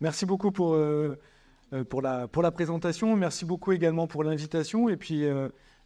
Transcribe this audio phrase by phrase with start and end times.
[0.00, 0.78] Merci beaucoup pour,
[1.88, 3.16] pour, la, pour la présentation.
[3.16, 4.88] Merci beaucoup également pour l'invitation.
[4.88, 5.24] Et puis,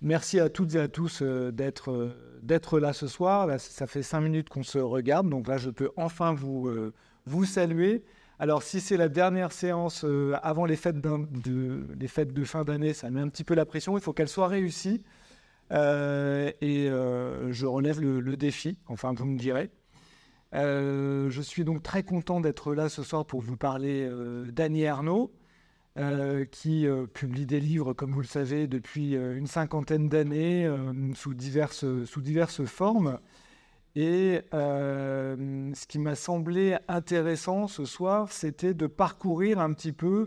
[0.00, 3.48] merci à toutes et à tous d'être là ce soir.
[3.58, 5.29] Ça fait cinq minutes qu'on se regarde.
[5.30, 6.70] Donc là, je peux enfin vous,
[7.26, 8.04] vous saluer.
[8.43, 12.64] Alors, si c'est la dernière séance euh, avant les fêtes, de, les fêtes de fin
[12.64, 13.96] d'année, ça met un petit peu la pression.
[13.96, 15.04] Il faut qu'elle soit réussie.
[15.70, 19.70] Euh, et euh, je relève le, défi, enfin, vous me direz.
[20.52, 24.08] Je suis donc très content d'être là ce soir pour vous parler
[24.52, 25.32] d'Annie Arnaud,
[26.50, 30.70] qui publie des livres, comme vous le savez, depuis une cinquantaine d'années,
[31.14, 33.19] sous, diverses, sous diverses formes.
[33.94, 40.27] Et euh, ce qui m'a semblé intéressant ce soir, c'était de parcourir un petit peu,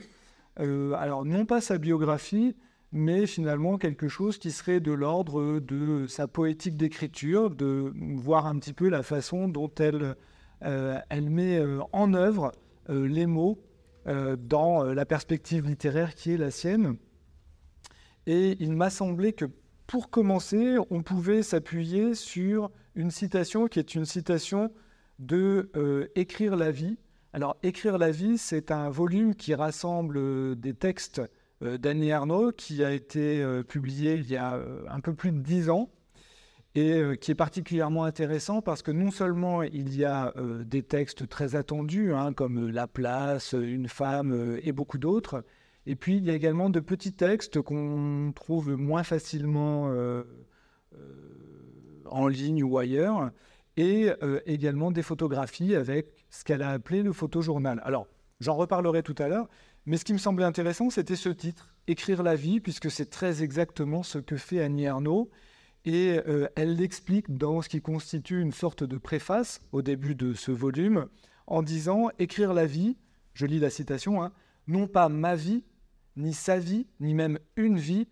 [0.60, 2.56] euh, alors non pas sa biographie,
[2.96, 8.58] mais finalement quelque chose qui serait de l'ordre de sa poétique d'écriture, de voir un
[8.58, 10.16] petit peu la façon dont elle,
[10.64, 12.52] euh, elle met en œuvre
[12.90, 13.60] les mots
[14.06, 16.98] dans la perspective littéraire qui est la sienne.
[18.28, 19.46] Et il m'a semblé que
[19.88, 24.72] pour commencer, on pouvait s'appuyer sur une citation qui est une citation
[25.20, 26.98] de euh, Écrire la vie.
[27.34, 31.28] Alors, Écrire la vie, c'est un volume qui rassemble euh, des textes euh,
[31.62, 35.90] d'Annie Arnaud, qui a été publié il y a un peu plus de dix ans,
[36.76, 40.34] et qui est particulièrement intéressant parce que non seulement il y a
[40.66, 45.46] des textes très attendus, hein, comme La place, Une femme et beaucoup d'autres,
[45.86, 49.90] et puis il y a également de petits textes qu'on trouve moins facilement
[52.06, 53.32] en ligne ou ailleurs,
[53.78, 57.82] et euh, également des photographies avec ce qu'elle a appelé le photojournal.
[57.84, 58.08] Alors,
[58.40, 59.50] j'en reparlerai tout à l'heure,
[59.86, 63.44] mais ce qui me semblait intéressant, c'était ce titre, Écrire la vie, puisque c'est très
[63.44, 65.30] exactement ce que fait Annie Ernaux,
[65.86, 70.34] et euh, elle l'explique dans ce qui constitue une sorte de préface au début de
[70.34, 71.08] ce volume,
[71.46, 72.98] en disant Écrire la vie,
[73.36, 74.32] je lis la citation, hein,
[74.68, 75.64] non pas ma vie,
[76.16, 78.08] ni sa vie, ni même une vie,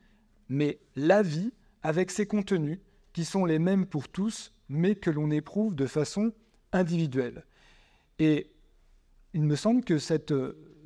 [0.50, 1.52] mais la vie
[1.82, 2.80] avec ses contenus,
[3.12, 6.32] qui sont les mêmes pour tous, mais que l'on éprouve de façon
[6.72, 7.46] individuelle.
[8.20, 8.52] Et
[9.34, 10.34] il me semble que cette,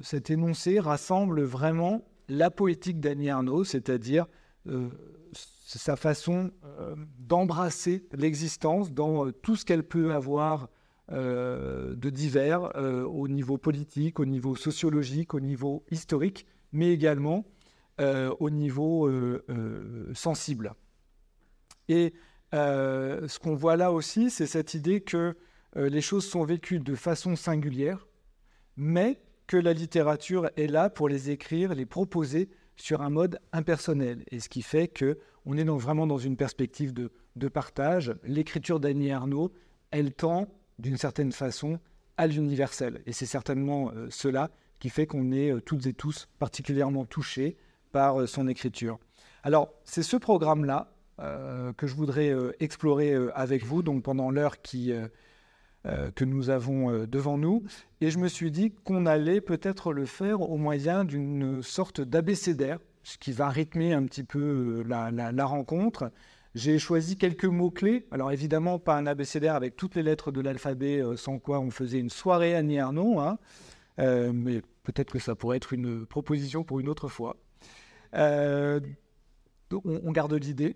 [0.02, 4.28] cet énoncé rassemble vraiment la poétique d'Annie Arnaud, c'est-à-dire
[4.68, 4.90] euh,
[5.66, 10.70] sa façon euh, d'embrasser l'existence dans euh, tout ce qu'elle peut avoir
[11.10, 17.46] de divers au niveau politique, au niveau sociologique, au niveau historique, mais également
[17.98, 19.10] au niveau
[20.14, 20.74] sensible.
[21.88, 22.14] Et
[22.52, 25.38] ce qu'on voit là aussi, c'est cette idée que
[25.78, 28.06] les choses sont vécues de façon singulière,
[28.76, 34.24] mais que la littérature est là pour les écrire, les proposer sur un mode impersonnel.
[34.30, 37.10] Et ce qui fait qu'on est vraiment dans une perspective de,
[37.48, 38.14] partage.
[38.24, 39.52] L'écriture d'Annie Arnaud,
[39.92, 40.48] elle tend
[40.80, 41.80] d'une certaine façon
[42.18, 43.02] à l'universel.
[43.06, 44.50] Et c'est certainement euh, cela
[44.80, 47.58] qui fait qu'on est toutes et tous particulièrement touchés
[47.92, 49.00] par son écriture.
[49.44, 54.30] Alors, c'est ce programme-là euh, que je voudrais euh, explorer euh, avec vous donc pendant
[54.30, 54.94] l'heure qui
[56.16, 57.64] que nous avons devant nous.
[58.02, 62.80] Et je me suis dit qu'on allait peut-être le faire au moyen d'une sorte d'abécédaire,
[63.04, 66.12] ce qui va rythmer un petit peu la, la, rencontre.
[66.56, 68.06] J'ai choisi quelques mots-clés.
[68.12, 72.00] Alors évidemment, pas un abécédaire avec toutes les lettres de l'alphabet, sans quoi on faisait
[72.00, 73.20] une soirée à Arnaud.
[73.20, 73.38] Hein.
[73.98, 77.38] mais peut-être que ça pourrait être une proposition pour une autre fois.
[78.14, 78.82] on
[80.12, 80.76] garde l'idée.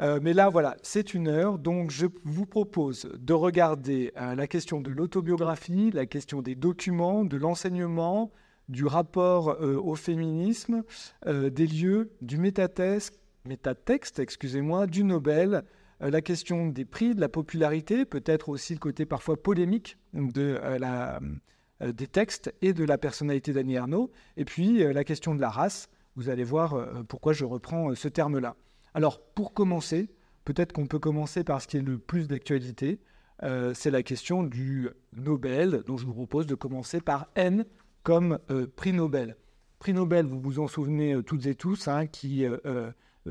[0.00, 4.46] Euh, mais là, voilà, c'est une heure, donc je vous propose de regarder euh, la
[4.48, 8.32] question de l'autobiographie, la question des documents, de l'enseignement,
[8.68, 10.82] du rapport euh, au féminisme,
[11.26, 15.64] des lieux, du métatexte, excusez-moi, du Nobel,
[16.00, 22.52] la question des prix, de la popularité, peut-être aussi le côté parfois polémique des textes
[22.62, 25.88] et de la personnalité d'Annie Arnaud, et puis la question de la race.
[26.16, 28.56] Vous allez voir pourquoi je reprends ce terme-là.
[28.94, 30.08] Alors, pour commencer,
[30.44, 33.00] peut-être qu'on peut commencer par ce qui est le plus d'actualité.
[33.42, 37.64] Euh, c'est la question du Nobel, dont je vous propose de commencer par N
[38.04, 39.36] comme euh, prix Nobel.
[39.80, 42.46] Prix Nobel, vous vous en souvenez euh, toutes et tous, hein, qui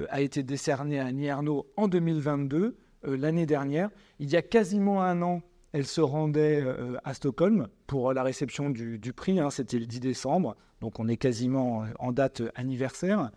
[0.09, 3.89] a été décerné à Annie Arnaud en 2022, l'année dernière.
[4.19, 6.63] Il y a quasiment un an, elle se rendait
[7.03, 9.39] à Stockholm pour la réception du, prix.
[9.39, 13.29] Hein, C'était le 10 décembre, donc on est quasiment en date anniversaire.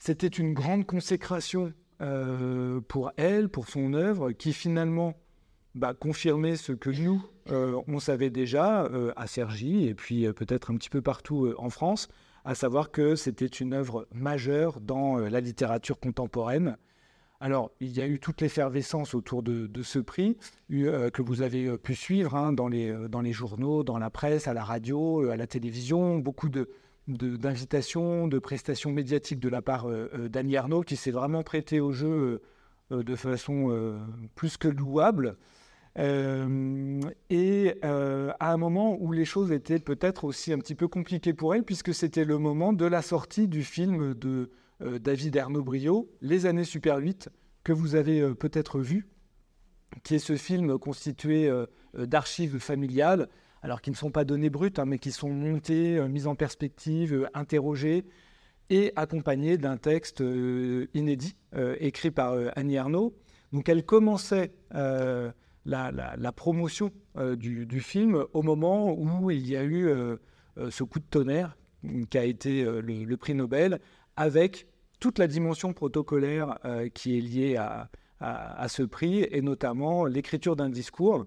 [0.00, 5.12] C'était une grande consécration euh, pour elle, pour son œuvre, qui finalement
[5.74, 10.70] bah, confirmait ce que nous, euh, on savait déjà euh, à Sergi et puis peut-être
[10.72, 12.08] un petit peu partout en France,
[12.46, 16.78] à savoir que c'était une œuvre majeure dans la littérature contemporaine.
[17.38, 20.38] Alors, il y a eu toute l'effervescence autour de, ce prix
[20.70, 24.54] que vous avez pu suivre hein, dans, les, dans les journaux, dans la presse, à
[24.54, 26.70] la radio, à la télévision, beaucoup de,
[27.16, 29.86] d'invitations, de, prestations médiatiques de la part
[30.28, 32.42] d'Annie Arnaud, qui s'est vraiment prêté au jeu
[32.90, 33.98] de façon
[34.34, 35.36] plus que louable.
[35.98, 40.88] Euh, et euh, à un moment où les choses étaient peut-être aussi un petit peu
[40.88, 44.50] compliquées pour elle, puisque c'était le moment de la sortie du film de
[44.82, 47.28] euh, David Ernaud Brio, Les années Super 8,
[47.64, 49.08] que vous avez peut-être vu,
[50.04, 51.50] qui est ce film constitué
[51.94, 53.28] d'archives familiales,
[53.62, 57.28] alors qui ne sont pas données brutes, hein, mais qui sont montées, mises en perspective,
[57.34, 58.04] interrogées,
[58.70, 60.22] et accompagnées d'un texte
[60.94, 61.34] inédit
[61.80, 63.16] écrit par Annie Arnaud.
[63.52, 64.52] Donc elle commençait
[65.64, 70.16] la, promotion euh, du, film au moment où il y a eu euh,
[70.58, 71.56] euh, ce coup de tonnerre
[72.10, 73.80] qui a été le, prix Nobel,
[74.14, 74.66] avec
[74.98, 76.58] toute la dimension protocolaire
[76.92, 81.24] qui est liée à, ce prix, et notamment l'écriture d'un discours,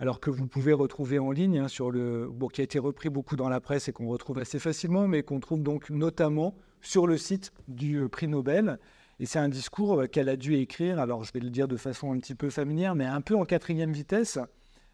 [0.00, 3.36] alors que vous pouvez retrouver en ligne hein, sur le, qui a été repris beaucoup
[3.36, 7.18] dans la presse et qu'on retrouve assez facilement, mais qu'on trouve donc notamment sur le
[7.18, 8.78] site du prix Nobel.
[9.20, 11.76] Et c'est un discours euh, qu'elle a dû écrire, alors je vais le dire de
[11.76, 14.38] façon un petit peu familière, mais un peu en quatrième vitesse,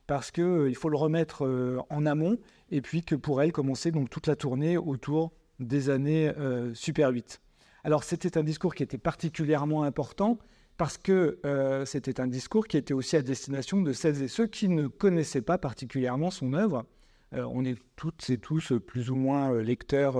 [0.09, 2.37] parce qu'il euh, faut le remettre euh, en amont,
[2.73, 6.31] et puis que pour elle, commencer donc toute la tournée autour des années
[6.75, 7.41] Super 8.
[7.83, 10.39] Alors c'était un discours qui était particulièrement important,
[10.77, 11.39] parce que
[11.87, 15.43] c'était un discours qui était aussi à destination de celles et ceux qui ne connaissaient
[15.43, 16.85] pas particulièrement son œuvre.
[17.33, 20.19] on est toutes et tous plus ou moins lecteurs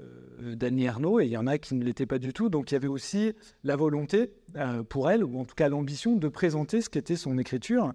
[0.00, 2.48] euh, d'Annie Ernaux, et il y en a qui ne l'étaient pas du tout.
[2.48, 3.32] Donc il y avait aussi
[3.62, 7.36] la volonté euh, pour elle, ou en tout cas l'ambition, de présenter ce qu'était son
[7.36, 7.92] écriture.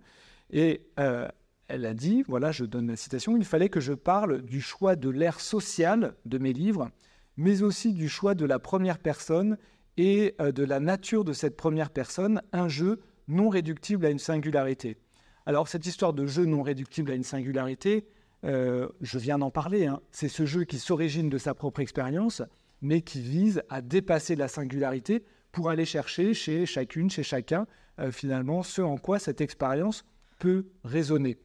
[0.52, 1.28] Et euh,
[1.68, 4.96] elle a dit, voilà, je donne la citation, il fallait que je parle du choix
[4.96, 6.92] de l'ère sociale de mes livres,
[7.36, 9.58] mais aussi du choix de la première personne
[9.98, 14.98] et de la nature de cette première personne, un jeu non réductible à une singularité.
[15.46, 18.06] Alors cette histoire de jeu non réductible à une singularité,
[18.44, 20.02] euh, je viens d'en parler, hein.
[20.12, 22.42] c'est ce jeu qui s'origine de sa propre expérience,
[22.82, 27.66] mais qui vise à dépasser la singularité pour aller chercher chez chacune, chez chacun,
[28.00, 30.06] euh, finalement, ce en quoi cette expérience
[30.38, 31.38] peut résonner.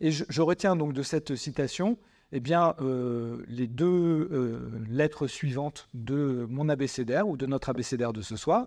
[0.00, 1.98] Et je, retiens donc de cette citation
[2.32, 8.22] eh bien, euh, les deux lettres suivantes de mon abécédaire ou de notre abécédaire de
[8.22, 8.66] ce soir.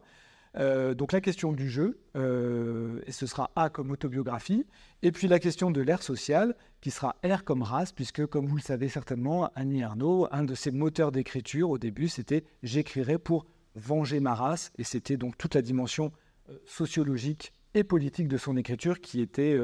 [0.57, 4.65] Euh, donc la question du jeu, euh, et ce sera A comme autobiographie,
[5.03, 8.55] et puis la question de l'ère sociale, qui sera R comme race, puisque comme vous
[8.55, 13.45] le savez certainement, Annie Ernaux, un de ses moteurs d'écriture au début, c'était j'écrirai pour
[13.75, 16.11] venger ma race, et c'était donc toute la dimension
[16.49, 19.55] euh, sociologique et politique de son écriture qui était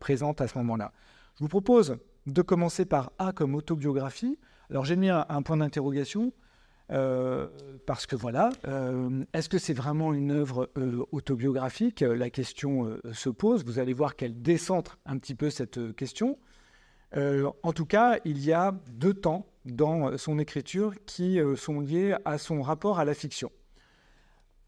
[0.00, 0.92] présente à ce moment-là.
[1.36, 1.98] Je vous propose
[2.32, 4.38] de commencer par A comme autobiographie.
[4.70, 6.32] Alors j'ai mis un point d'interrogation.
[6.90, 7.48] Euh,
[7.86, 12.00] parce que voilà, euh, est-ce que c'est vraiment une œuvre euh, autobiographique?
[12.00, 13.64] La question se pose.
[13.64, 16.38] Vous allez voir qu'elle décentre un petit peu cette question.
[17.14, 22.38] en tout cas, il y a deux temps dans son écriture qui sont liés à
[22.38, 23.50] son rapport à la fiction.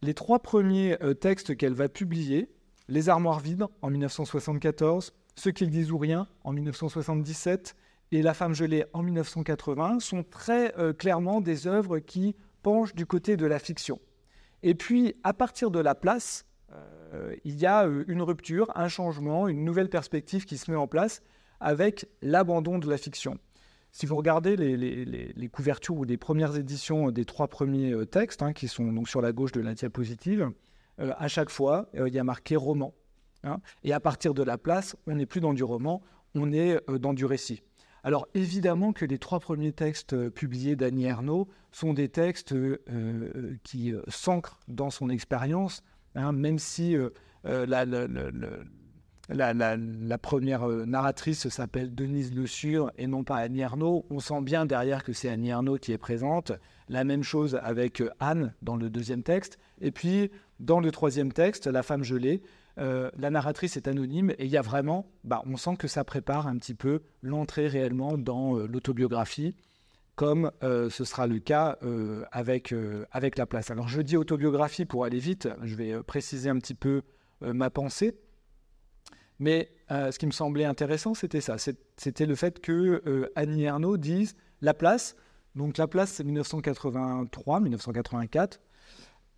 [0.03, 2.51] Les trois premiers textes qu'elle va publier,
[2.89, 7.75] Les Armoires vides en 1974, Ce qu'ils disent ou rien en 1977
[8.13, 13.07] et La femme gelée en 1980 sont très euh, clairement des œuvres qui penchent du
[13.07, 13.99] côté de la fiction.
[14.63, 16.45] Et puis, à partir de la place,
[17.15, 20.77] euh, il y a euh, une rupture, un changement, une nouvelle perspective qui se met
[20.77, 21.23] en place
[21.59, 23.39] avec l'abandon de la fiction.
[23.93, 28.69] Si vous regardez les, couvertures ou les premières éditions des trois premiers textes, hein, qui
[28.69, 30.51] sont donc sur la gauche de la diapositive,
[30.99, 32.93] à chaque fois, il y a marqué roman.
[33.43, 33.61] Hein.
[33.85, 36.03] et à partir de la place, on n'est plus dans du roman,
[36.35, 37.63] on est dans du récit.
[38.03, 42.83] Alors évidemment que les trois premiers textes euh, publiés d'Annie Ernaux sont des textes euh,
[42.91, 45.83] euh, qui s'ancrent dans son expérience,
[46.15, 46.97] hein, même si
[47.45, 47.87] la,
[50.19, 54.07] première narratrice s'appelle Denise Le Sur et non pas Annie Ernaux.
[54.11, 56.53] On sent bien derrière que c'est Annie Ernaux qui est présente.
[56.89, 59.59] La même chose avec Anne dans le deuxième texte.
[59.81, 62.43] Et puis dans le troisième texte, La femme gelée,
[62.79, 66.05] euh, la narratrice est anonyme et il y a vraiment, bah, on sent que ça
[66.05, 69.57] prépare un petit peu l'entrée réellement dans euh, l'autobiographie,
[70.15, 71.79] comme euh, ce sera le cas
[72.31, 72.75] avec,
[73.11, 73.71] avec la place.
[73.71, 77.03] Alors je dis autobiographie pour aller vite, je vais préciser un petit peu
[77.41, 78.19] ma pensée.
[79.39, 81.57] Mais ce qui me semblait intéressant, c'était ça.
[81.97, 85.17] C'était le fait que Annie Ernaux dise la place.
[85.55, 88.61] Donc la place, c'est 1983, 1984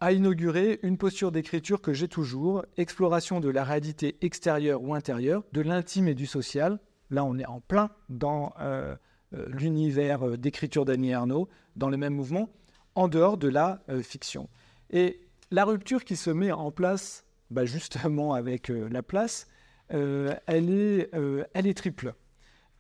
[0.03, 5.45] a inauguré une posture d'écriture que j'ai toujours, exploration de la réalité extérieure ou intérieure,
[5.53, 6.81] de l'intime et du social.
[7.11, 8.97] Là, on est en plein dans euh,
[9.33, 12.51] euh, l'univers euh, d'écriture d'Annie Ernaux, dans le même mouvement,
[12.97, 14.49] en dehors de la fiction.
[14.91, 15.21] Et
[15.53, 19.47] La rupture qui se met en place, bah, justement avec la place,
[19.89, 21.11] elle, est,
[21.55, 22.15] elle est triple.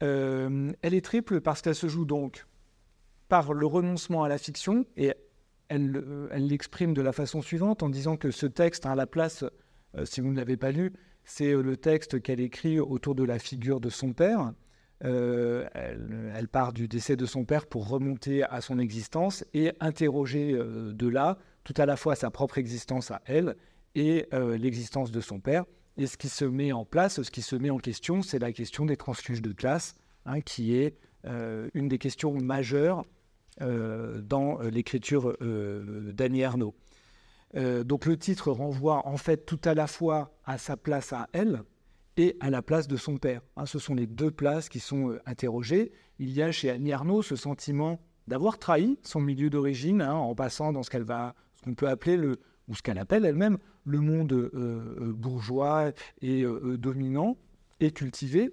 [0.00, 2.46] elle est triple parce qu'elle se joue donc
[3.28, 5.14] par le renoncement à la fiction, et
[5.74, 9.44] elle, l'exprime de la façon suivante en disant que ce texte, à la place,
[10.04, 10.92] si vous ne l'avez pas lu,
[11.24, 14.52] c'est le texte qu'elle écrit autour de la figure de son père.
[15.04, 20.52] Euh, elle, part du décès de son père pour remonter à son existence et interroger
[20.52, 23.56] euh, de là tout à la fois sa propre existence à elle
[23.96, 25.64] et euh, l'existence de son père.
[25.96, 28.52] Et ce qui se met en place, ce qui se met en question, c'est la
[28.52, 30.96] question des transfuges de classe, hein, qui est
[31.74, 33.04] une des questions majeures
[33.60, 36.74] dans l'écriture d'Annie Ernaux.
[37.54, 41.62] donc le titre renvoie en fait tout à la fois à sa place à elle,
[42.16, 43.40] et à la place de son père.
[43.56, 45.92] Hein, ce sont les deux places qui sont euh, interrogées.
[46.18, 50.34] Il y a chez Annie Arnaud ce sentiment d'avoir trahi son milieu d'origine hein, en
[50.34, 53.58] passant dans ce qu'elle va, ce qu'on peut appeler le, ou ce qu'elle appelle elle-même
[53.84, 55.90] le monde euh, euh, bourgeois
[56.20, 56.44] et
[56.76, 57.36] dominant
[57.80, 58.52] et cultivé.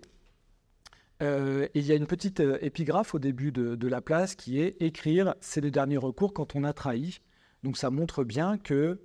[1.22, 5.36] Et il y a une petite épigraphe au début de, la place qui est écrire,
[5.42, 7.20] c'est le dernier recours quand on a trahi.
[7.64, 9.02] Donc ça montre bien que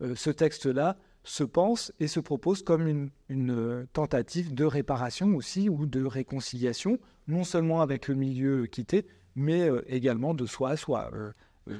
[0.00, 5.86] ce texte-là se pense et se propose comme une, euh, tentative de réparation aussi ou
[5.86, 11.10] de réconciliation, non seulement avec le milieu quitté, mais euh, également de soi à soi,
[11.12, 11.32] euh,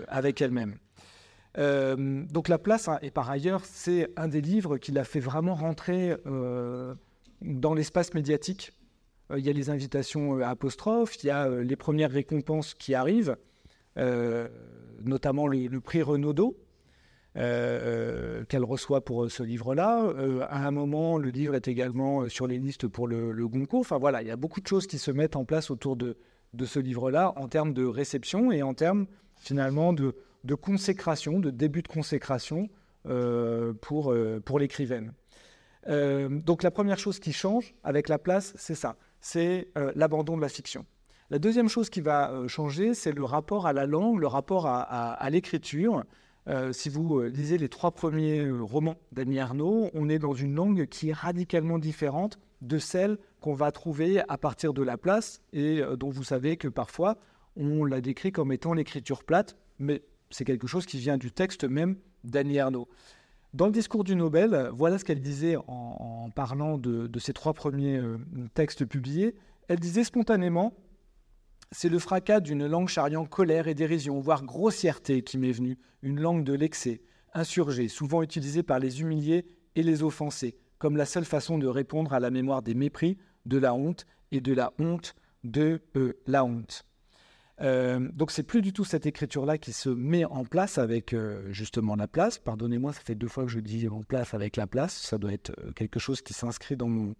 [0.08, 0.76] avec elle-même.
[1.56, 5.54] donc La place, hein, et par ailleurs, c'est un des livres qui l'a fait vraiment
[5.54, 6.14] rentrer
[7.40, 8.72] dans l'espace médiatique.
[9.37, 13.37] Il y a les invitations apostrophes, il y a les premières récompenses qui arrivent,
[15.04, 16.56] notamment le prix Renaudot,
[17.38, 20.12] euh, euh, qu'elle reçoit pour euh, ce livre-là.
[20.49, 23.80] à un moment, le livre est également sur les listes pour le, Goncourt.
[23.80, 26.16] Enfin voilà, il y a beaucoup de choses qui se mettent en place autour de,
[26.64, 29.06] ce livre-là en termes de réception et en termes
[29.37, 32.70] finalement de, de consécration, de début de consécration
[33.80, 35.12] pour, pour l'écrivaine.
[35.87, 40.48] donc la première chose qui change avec la place, c'est ça, c'est l'abandon de la
[40.48, 40.87] fiction.
[41.30, 45.30] La deuxième chose qui va changer, c'est le rapport à la langue, le rapport à,
[45.30, 46.04] l'écriture.
[46.48, 50.32] Euh, si vous euh, lisez les trois premiers euh, romans d'Annie Arnaud, on est dans
[50.32, 54.96] une langue qui est radicalement différente de celle qu'on va trouver à partir de la
[54.96, 57.18] place et dont vous savez que parfois
[57.54, 61.64] on la décrit comme étant l'écriture plate, mais c'est quelque chose qui vient du texte
[61.64, 62.88] même d'Annie Arnaud.
[63.55, 68.00] Dans le discours du Nobel, voilà ce qu'elle disait en, parlant de, ces trois premiers
[68.55, 69.35] textes publiés.
[69.69, 70.75] Elle disait spontanément
[71.71, 76.21] c'est le fracas d'une langue charriant colère et dérision, voire grossièreté qui m'est venue, une
[76.21, 77.02] langue de l'excès,
[77.35, 82.14] insurgée, souvent utilisée par les humiliés et les offensés, comme la seule façon de répondre
[82.14, 85.14] à la mémoire des mépris, de la honte et de la honte
[85.45, 86.85] de euh, la honte.
[87.60, 91.52] Euh, donc c'est plus du tout cette écriture-là qui se met en place avec euh,
[91.52, 92.38] justement la place.
[92.38, 94.96] Pardonnez-moi, ça fait deux fois que je dis en place avec la place.
[94.96, 97.14] Ça doit être quelque chose qui s'inscrit dans mon,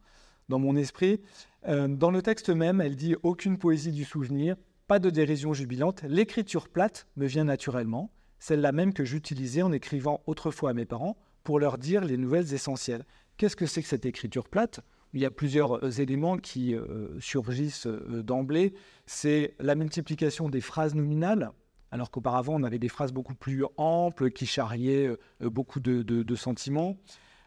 [0.49, 1.21] dans mon esprit.
[1.67, 6.03] Euh, dans le texte même, elle dit aucune poésie du souvenir, pas de dérision jubilante,
[6.05, 11.17] l'écriture plate me vient naturellement, celle-là même que j'utilisais en écrivant autrefois à mes parents
[11.45, 13.05] pour leur dire les nouvelles essentielles.
[13.37, 14.81] Qu'est-ce que c'est que cette écriture plate?
[15.15, 18.75] Il y a plusieurs euh, éléments qui euh, surgissent d'emblée.
[19.07, 21.51] C'est la multiplication des phrases nominales,
[21.91, 25.11] alors qu'auparavant on avait des phrases beaucoup plus amples qui charriaient
[25.41, 26.99] beaucoup de sentiments.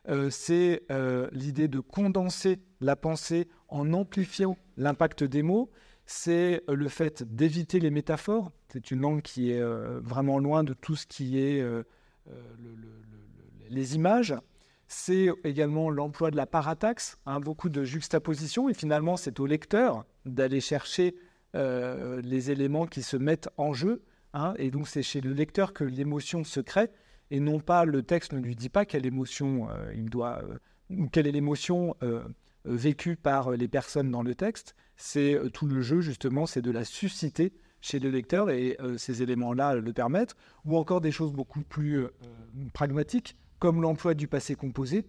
[0.09, 5.69] Euh, c'est euh, l'idée de condenser la pensée en amplifiant l'impact des mots.
[6.05, 8.51] C'est euh, le fait d'éviter les métaphores.
[8.69, 11.61] C'est une langue qui est vraiment loin de tout ce qui est
[13.69, 14.33] les images.
[14.93, 18.67] C'est également l'emploi de la parataxe, hein, beaucoup de juxtaposition.
[18.67, 21.15] Et finalement, c'est au lecteur d'aller chercher
[21.53, 24.03] les éléments qui se mettent en jeu.
[24.33, 24.53] Hein.
[24.57, 26.89] et donc, c'est chez le lecteur que l'émotion se crée
[27.31, 30.57] et non pas le texte ne lui dit pas quelle émotion euh, il doit euh,
[30.89, 32.21] ou quelle est l'émotion euh,
[32.65, 34.75] vécue par les personnes dans le texte.
[34.97, 39.73] C'est tout le jeu justement, c'est de la susciter chez le lecteur et ces éléments-là
[39.73, 42.05] le permettent, ou encore des choses beaucoup plus
[42.73, 45.05] pragmatiques comme l'emploi du passé composé.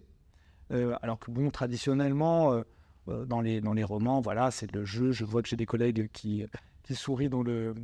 [1.01, 2.63] alors que bon, traditionnellement,
[3.07, 5.11] dans, les, dans les romans, voilà, c'est le jeu.
[5.11, 6.45] Je vois que j'ai des collègues qui,
[6.83, 7.75] qui sourient dans le,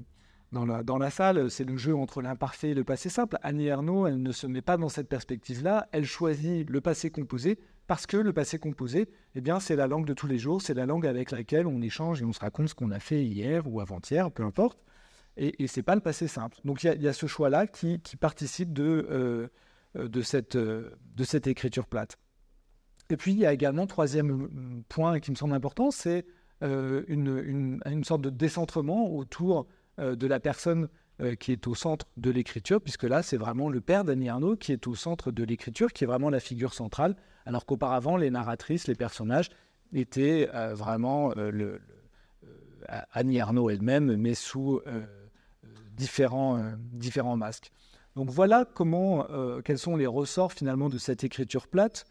[0.51, 3.38] dans la, dans la salle, c'est le jeu entre l'imparfait et le passé simple.
[3.43, 7.59] Annie Ernaux, elle ne se met pas dans cette perspective-là, elle choisit le passé composé
[7.88, 10.73] parce que le passé composé, eh bien, c'est la langue de tous les jours, c'est
[10.73, 13.63] la langue avec laquelle on échange et on se raconte ce qu'on a fait hier
[13.67, 14.79] ou avant-hier, peu importe.
[15.38, 16.57] Et, et c'est pas le passé simple.
[16.65, 19.47] Donc il y, a ce choix-là qui, participe de, euh,
[19.96, 22.17] de, cette, de cette écriture plate.
[23.10, 26.25] Et puis il y a également, troisième point qui me semble important, c'est
[26.63, 29.67] euh, une, une, une, sorte de décentrement autour
[30.00, 30.89] euh, de la personne
[31.41, 34.72] qui est au centre de l'écriture, puisque là, c'est vraiment le père d'Annie Arnaud qui
[34.72, 38.88] est au centre de l'écriture, qui est vraiment la figure centrale, alors qu'auparavant, les narratrices,
[38.88, 39.50] les personnages
[39.91, 41.34] étaient vraiment
[43.12, 44.79] Annie Arnaud elle-même, mais sous
[45.98, 47.69] différents, différents masques.
[48.15, 49.27] Donc voilà comment,
[49.63, 52.05] quels sont les ressorts finalement de cette écriture plate,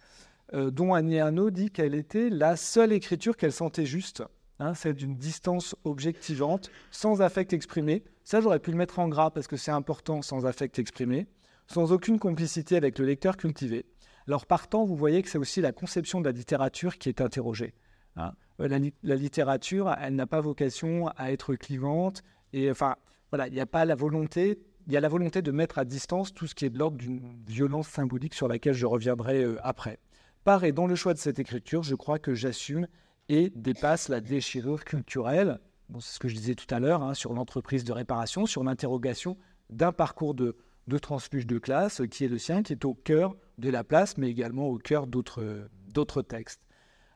[0.53, 4.23] dont Annie Arnaud dit qu'elle était la seule écriture qu'elle sentait juste
[4.61, 8.03] Hein, c'est d'une distance objectivante, sans affect exprimé.
[8.25, 11.29] Ça, j'aurais pu le mettre en gras parce que c'est important, sans affect exprimé,
[11.69, 13.87] sans aucune complicité avec le lecteur cultivé.
[14.27, 17.73] Alors, partant, vous voyez que c'est aussi la conception de la littérature qui est interrogée.
[18.17, 18.33] Hein.
[18.61, 22.25] Euh, la, littérature, elle n'a pas vocation à être clivante.
[22.53, 22.97] Et enfin,
[23.31, 24.59] voilà, il n'y a pas la volonté.
[24.89, 26.97] Il y a la volonté de mettre à distance tout ce qui est de l'ordre
[26.97, 29.99] d'une violence symbolique sur laquelle je reviendrai euh, après.
[30.45, 32.89] Par et dans le choix de cette écriture, je crois que j'assume
[33.29, 35.61] et dépasse la déchirure culturelle.
[35.91, 38.65] Bon, c'est ce que je disais tout à l'heure hein, sur l'entreprise de réparation, sur
[38.65, 39.37] l'interrogation
[39.69, 43.37] d'un parcours de, de transfuge de classe qui est le sien, qui est au cœur
[43.59, 46.63] de la place, mais également au cœur d'autres textes.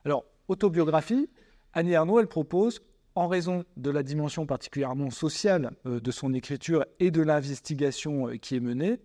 [0.05, 1.27] Alors, autobiographie,
[1.73, 2.81] Annie Arnaud, elle propose,
[3.15, 8.37] en raison de la dimension particulièrement sociale euh, de son écriture et de l'investigation euh,
[8.37, 8.99] qui est menée,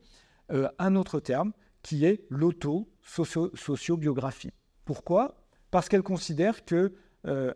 [0.50, 4.50] euh, un autre terme qui est l'auto-sociobiographie.
[4.84, 5.36] Pourquoi?
[5.70, 6.92] Parce qu'elle considère que,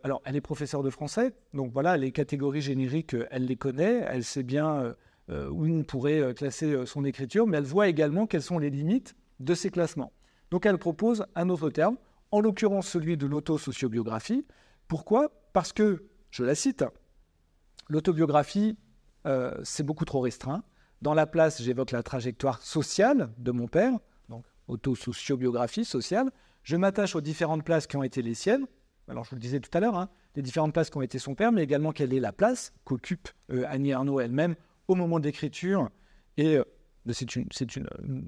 [0.03, 4.23] alors elle est professeure de français, donc voilà, les catégories génériques, elle les connaît, elle
[4.23, 4.93] sait bien
[5.29, 9.55] où on pourrait classer son écriture, mais elle voit également quelles sont les limites de
[9.55, 10.11] ces classements.
[10.51, 11.97] Donc elle propose un autre terme,
[12.31, 14.45] en l'occurrence celui de l'autosociobiographie.
[14.87, 15.31] Pourquoi?
[15.53, 16.83] Parce que, je la cite,
[17.87, 18.75] l'autobiographie,
[19.63, 20.63] c'est beaucoup trop restreint.
[21.01, 23.99] Dans la place, j'évoque la trajectoire sociale de mon père,
[24.29, 26.31] donc autosociobiographie sociale,
[26.63, 28.65] je m'attache aux différentes places qui ont été les siennes.
[29.07, 31.19] Alors, je vous le disais tout à l'heure, hein, les différentes places qui ont été
[31.19, 34.55] son père, mais également quelle est la place qu'occupe euh, Annie Arnaud elle-même
[34.87, 35.89] au moment d'écriture.
[36.37, 36.63] Et euh,
[37.11, 37.47] c'est une,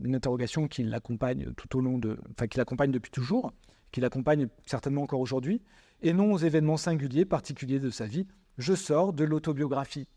[0.03, 3.53] une, interrogation qui l'accompagne tout au long de, enfin, qui l'accompagne depuis toujours,
[3.91, 5.61] qui l'accompagne certainement encore aujourd'hui,
[6.01, 8.27] et non aux événements singuliers, particuliers de sa vie.
[8.57, 10.07] Je sors de l'autobiographie.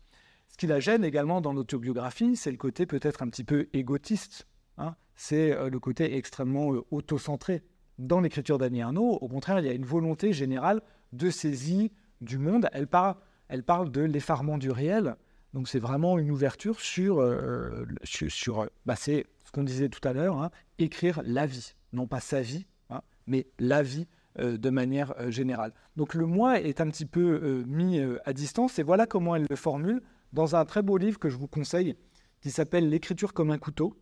[0.47, 4.47] Ce qui la gêne également dans l'autobiographie, c'est le côté peut-être un petit peu égotiste.
[4.77, 4.95] Hein.
[5.15, 7.63] c'est euh, le côté extrêmement auto-centré
[7.99, 12.37] dans l'écriture d'Annie Arnaud, au contraire, il y a une volonté générale de saisie du
[12.37, 12.69] monde.
[12.71, 13.15] Elle parle,
[13.49, 15.15] elle parle de l'effarement du réel.
[15.53, 20.13] Donc c'est vraiment une ouverture sur, euh, sur, bah, c'est ce qu'on disait tout à
[20.13, 24.69] l'heure, hein, écrire la vie, non pas sa vie, hein, mais la vie euh, de
[24.69, 25.73] manière euh, générale.
[25.95, 29.55] Donc le moi est un petit peu mis à distance et voilà comment elle le
[29.55, 30.01] formule
[30.33, 31.95] dans un très beau livre que je vous conseille
[32.41, 33.95] qui s'appelle L'écriture comme un couteau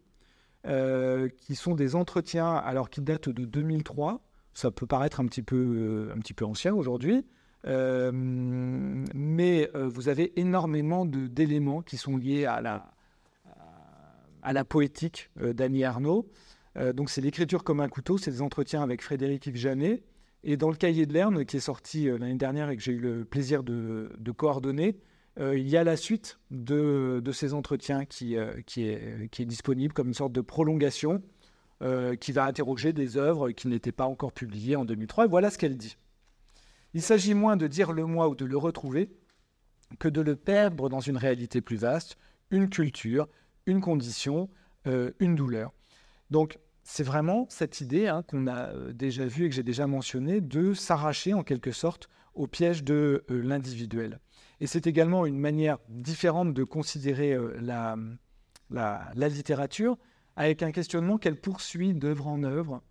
[0.65, 4.21] euh, qui sont des entretiens, alors qui datent de 2003.
[4.53, 7.25] Ça peut paraître un petit peu, euh, un petit peu ancien aujourd'hui,
[7.65, 12.91] euh, mais vous avez énormément d'éléments qui sont liés à la,
[14.41, 16.27] à la poétique d'Annie Arnaud.
[16.93, 20.03] donc c'est l'écriture comme un couteau, c'est des entretiens avec Frédéric Yves Janet.
[20.43, 22.99] Et dans le cahier de Lerne, qui est sorti l'année dernière et que j'ai eu
[22.99, 24.97] le plaisir de, coordonner,
[25.39, 30.07] euh, il y a la suite de, ces entretiens qui, euh, qui, est, disponible comme
[30.07, 31.21] une sorte de prolongation
[31.83, 35.25] euh, qui va interroger des œuvres qui n'étaient pas encore publiées en 2003.
[35.25, 35.97] Et voilà ce qu'elle dit.
[36.93, 39.11] Il s'agit moins de dire le moi ou de le retrouver
[39.99, 42.17] que de le perdre dans une réalité plus vaste,
[42.49, 43.27] une culture,
[43.65, 44.49] une condition,
[45.19, 45.73] une douleur.
[46.29, 50.39] Donc, c'est vraiment cette idée hein, qu'on a déjà vue et que j'ai déjà mentionnée
[50.39, 54.21] de s'arracher en quelque sorte au piège de l'individuel.
[54.61, 59.97] Et c'est également une manière différente de considérer euh, la, littérature,
[60.37, 62.81] avec un questionnement qu'elle poursuit d'œuvre en œuvre,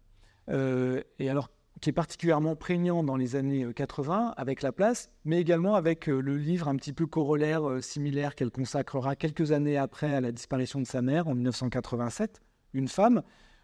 [0.51, 1.49] euh, et alors
[1.81, 6.07] qui est particulièrement prégnant dans les années 80 euh, avec La Place, mais également avec
[6.07, 10.81] le livre un petit peu corollaire, similaire qu'elle consacrera quelques années après à la disparition
[10.81, 12.43] de sa mère en 1987,
[12.75, 13.23] Une femme,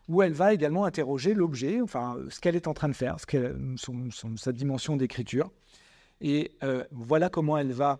[0.09, 3.57] où elle va également interroger l'objet, enfin ce qu'elle est en train de faire, ce
[3.77, 5.51] son, sa dimension d'écriture.
[6.21, 7.99] Et euh, voilà comment elle va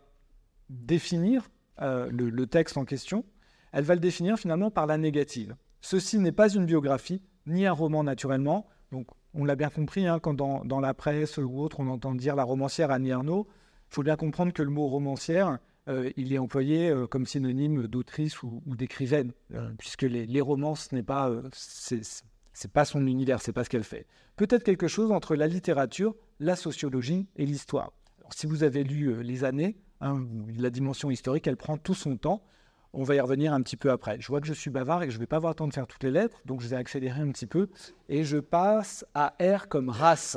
[0.71, 3.25] définir euh, le, texte en question.
[3.73, 5.57] Elle va le définir finalement par la négative.
[5.81, 8.69] Ceci n'est pas une biographie, ni un roman naturellement.
[8.93, 12.37] Donc, on l'a bien compris, hein, quand dans, la presse ou autre, on entend dire
[12.37, 13.49] la romancière Annie Arnaud,
[13.91, 15.57] il faut bien comprendre que le mot romancière, euh,
[15.89, 19.33] il est employé comme synonyme d'autrice ou, d'écrivaine,
[19.79, 23.85] puisque les, les, romans, ce n'est pas, c'est pas son univers, c'est pas ce qu'elle
[23.85, 24.07] fait.
[24.37, 27.93] Peut-être quelque chose entre la littérature, la sociologie et l'histoire
[28.35, 30.25] si vous avez lu euh, les années, hein,
[30.57, 32.43] la dimension historique, elle prend tout son temps.
[32.95, 34.21] On va y revenir un petit peu après.
[34.21, 35.69] Je vois que je suis bavard et que je ne vais pas avoir le temps
[35.69, 37.69] de faire toutes les lettres, donc je vais accélérer un petit peu.
[38.09, 40.37] Et je passe à R comme race.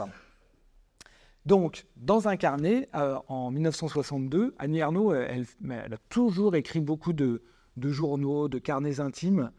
[1.45, 7.41] Donc, dans un carnet, euh, en 1962, Annie Arnaud, elle, a toujours écrit beaucoup de,
[7.77, 9.51] journaux, de carnets intimes.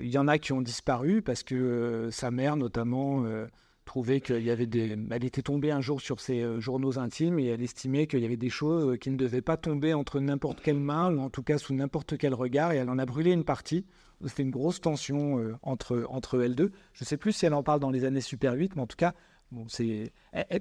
[0.00, 3.24] Il y en a qui ont disparu parce que sa mère, notamment,
[3.84, 4.96] trouvait qu'il y avait des.
[5.10, 8.36] Elle était tombée un jour sur ses journaux intimes et elle estimait qu'il y avait
[8.36, 11.58] des choses qui ne devaient pas tomber entre n'importe quelle main ou en tout cas
[11.58, 13.84] sous n'importe quel regard et elle en a brûlé une partie.
[14.24, 16.70] C'était une grosse tension entre, entre elles deux.
[16.92, 18.86] Je ne sais plus si elle en parle dans les années Super 8, mais en
[18.86, 19.12] tout cas,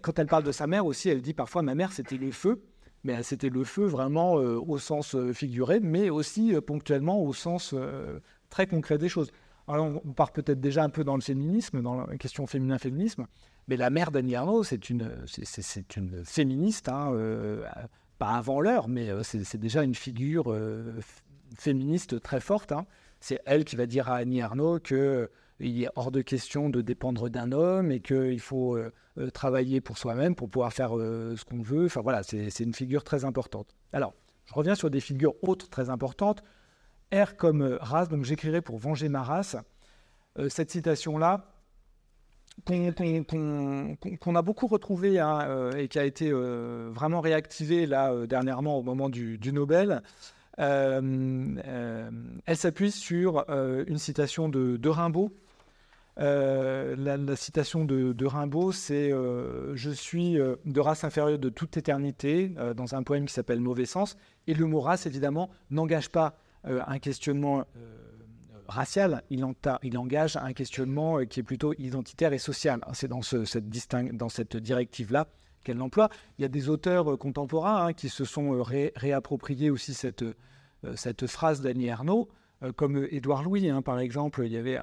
[0.01, 2.61] Quand elle parle de sa mère aussi, elle dit parfois ma mère c'était le feu,
[3.03, 7.33] mais c'était le feu vraiment euh, au sens euh, figuré, mais aussi euh, ponctuellement au
[7.33, 7.75] sens
[8.49, 9.31] très concret des choses.
[9.67, 13.27] Alors on part peut-être déjà un peu dans le féminisme, dans la question féminin-féminisme,
[13.67, 17.13] mais la mère d'Annie Arnaud, c'est une, c'est, une féministe, hein,
[18.17, 20.57] pas avant l'heure, mais c'est, déjà une figure
[21.55, 22.71] féministe très forte.
[22.71, 22.87] Hein.
[23.19, 26.81] C'est elle qui va dire à Annie Arnaud que il est hors de question de
[26.81, 31.35] dépendre d'un homme et qu'il faut euh, euh, travailler pour soi-même pour pouvoir faire euh,
[31.35, 31.85] ce qu'on veut.
[31.85, 33.75] Enfin voilà, c'est une figure très importante.
[33.91, 34.13] Alors,
[34.45, 36.43] je reviens sur des figures autres très importantes.
[37.13, 39.57] R comme race, donc j'écrirai pour venger ma race.
[40.47, 41.55] cette citation-là,
[42.65, 49.09] qu'on a beaucoup retrouvée hein, et qui a été vraiment réactivée là dernièrement au moment
[49.09, 50.03] du, Nobel,
[50.57, 52.11] elle
[52.53, 55.33] s'appuie sur une citation de Rimbaud
[56.19, 61.77] euh, la, citation de, Rimbaud, c'est euh, Je suis euh, de race inférieure de toute
[61.77, 64.17] éternité, dans un poème qui s'appelle Mauvais sens.
[64.47, 67.63] Et le mot race, évidemment, n'engage pas un questionnement
[68.67, 72.81] racial, il, engage un questionnement qui est plutôt identitaire et social.
[72.93, 73.69] C'est dans, ce, cette,
[74.57, 75.27] directive-là
[75.63, 76.09] qu'elle l'emploie.
[76.37, 80.25] Il y a des auteurs contemporains hein, qui se sont réappropriés aussi cette,
[80.95, 82.27] cette phrase d'Annie Ernaux.
[82.63, 84.79] Euh, comme Édouard Louis, hein, par exemple, il y avait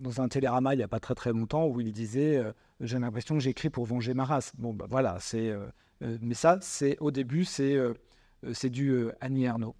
[0.00, 2.98] dans un télérama il n'y a pas très très longtemps où il disait euh, J'ai
[2.98, 4.52] l'impression que j'écris pour venger ma race.
[4.56, 5.50] Bon, bah, voilà, c'est.
[5.50, 5.66] Euh,
[6.00, 7.76] mais ça, c'est au début, c'est
[8.52, 9.74] c'est du Annie Ernaux.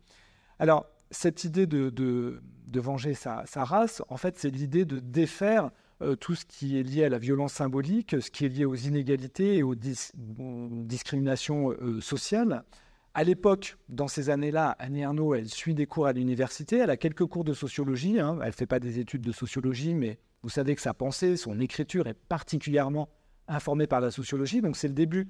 [0.59, 4.99] Alors, cette idée de, de, de venger sa, sa, race, en fait, c'est l'idée de
[4.99, 5.71] défaire
[6.19, 9.59] tout ce qui est lié à la violence symbolique, ce qui est lié aux inégalités
[9.59, 12.65] et aux discriminations sociales.
[13.15, 16.97] À l'époque, dans ces années-là, Annie Ernaux, elle suit des cours à l'université, elle a
[16.97, 18.39] quelques cours de sociologie, hein.
[18.43, 21.59] elle ne fait pas des études de sociologie, mais vous savez que sa pensée, son
[21.59, 23.09] écriture est particulièrement
[23.49, 25.29] informée par la sociologie, donc c'est le début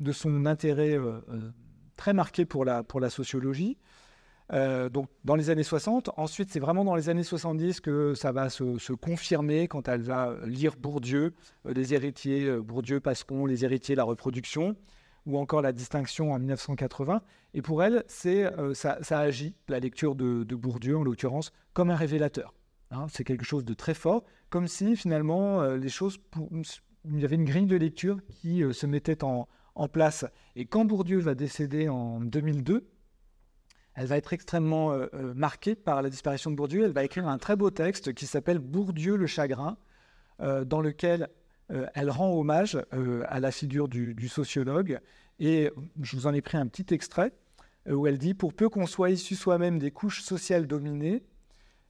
[0.00, 1.50] de son intérêt euh, euh,
[1.96, 3.78] très marqué pour la, sociologie.
[4.52, 6.10] Euh, donc dans les années 60.
[6.16, 10.34] Ensuite, c'est vraiment dans les années 70 que ça va se, confirmer quand elle va
[10.46, 11.34] lire Bourdieu,
[11.66, 14.74] les héritiers, Bourdieu, Pascon, les héritiers, la reproduction
[15.28, 17.22] ou encore la distinction en 1980.
[17.52, 21.96] Et pour elle, c'est, euh, ça, agit, la lecture de, Bourdieu en l'occurrence, comme un
[21.96, 22.54] révélateur.
[22.90, 23.06] Hein.
[23.10, 26.18] c'est quelque chose de très fort, comme si finalement euh, les choses,
[27.04, 30.24] il y avait une grille de lecture qui euh, se mettait en, en, place.
[30.56, 32.88] Et quand Bourdieu va décéder en 2002,
[33.94, 34.96] elle va être extrêmement
[35.34, 36.84] marquée par la disparition de Bourdieu.
[36.84, 39.76] Elle va écrire un très beau texte qui s'appelle Bourdieu le chagrin,
[40.38, 41.28] dans lequel
[41.94, 45.00] elle rend hommage euh, à la figure du, sociologue.
[45.38, 47.32] Et je vous en ai pris un petit extrait
[47.88, 51.22] euh, où elle dit Pour peu qu'on soit issu soi-même des couches sociales dominées,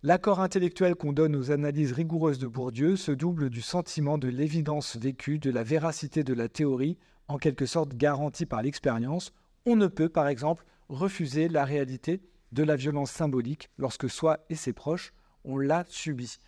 [0.03, 4.97] l'accord intellectuel qu'on donne aux analyses rigoureuses de Bourdieu se double du sentiment de l'évidence
[4.97, 9.33] vécue, de la véracité de la théorie, en quelque sorte garantie par l'expérience.
[9.67, 14.55] On ne peut, par exemple, refuser la réalité de la violence symbolique lorsque soi et
[14.55, 15.13] ses proches
[15.45, 16.39] on l'a subi.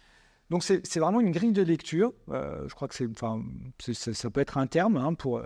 [0.50, 2.12] Donc c'est vraiment une grille de lecture.
[2.28, 5.40] Euh, je crois que ça peut être un terme hein, pour,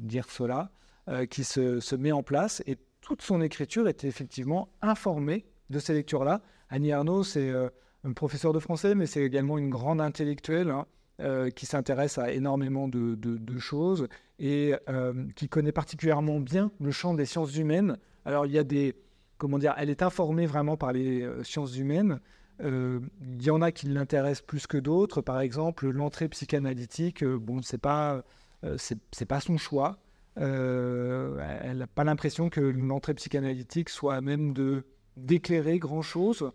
[0.00, 0.70] dire cela,
[1.08, 2.60] euh, qui se, met en place.
[2.66, 6.42] Et toute son écriture est effectivement informée de ces lectures-là.
[6.68, 7.68] Annie Arnaud, c'est euh,
[8.02, 10.86] un professeur de français, mais c'est également une grande intellectuelle hein,
[11.54, 14.08] qui s'intéresse à énormément de, de choses
[14.38, 14.74] et
[15.36, 17.98] qui connaît particulièrement bien le champ des sciences humaines.
[18.24, 18.96] Alors il y a des,
[19.36, 22.20] comment dire, elle est informée vraiment par les sciences humaines.
[22.62, 25.20] Euh, il y en a qui l'intéressent plus que d'autres.
[25.20, 28.22] Par exemple, l'entrée psychanalytique, euh, bon, c'est pas,
[28.64, 29.98] euh, c'est pas son choix.
[30.36, 34.84] elle n'a pas l'impression que l'entrée psychanalytique soit à même de
[35.16, 36.50] d'éclairer grand chose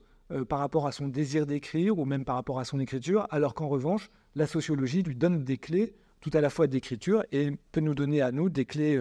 [0.50, 3.68] par rapport à son désir d'écrire ou même par rapport à son écriture, alors qu'en
[3.68, 7.94] revanche, la sociologie lui donne des clés tout à la fois d'écriture et peut nous
[7.94, 8.98] donner à nous des clés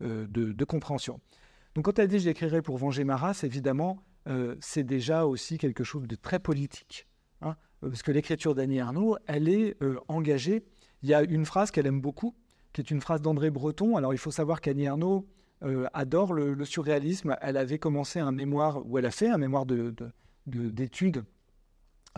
[0.00, 1.20] de, de, compréhension.
[1.74, 5.84] Donc quand elle dit j'écrirai pour venger ma race, évidemment, euh, c'est déjà aussi quelque
[5.84, 7.06] chose de très politique.
[7.40, 7.54] Hein.
[7.80, 10.64] parce que l'écriture d'Annie Arnaud, elle est euh, engagée.
[11.02, 12.34] Il y a une phrase qu'elle aime beaucoup,
[12.72, 13.96] qui est une phrase d'André Breton.
[13.96, 15.28] Alors il faut savoir qu'Annie Arnaud
[15.62, 17.36] euh, adore le, surréalisme.
[17.40, 19.66] Elle avait commencé un mémoire, ou elle a fait un mémoire
[20.46, 21.24] d'études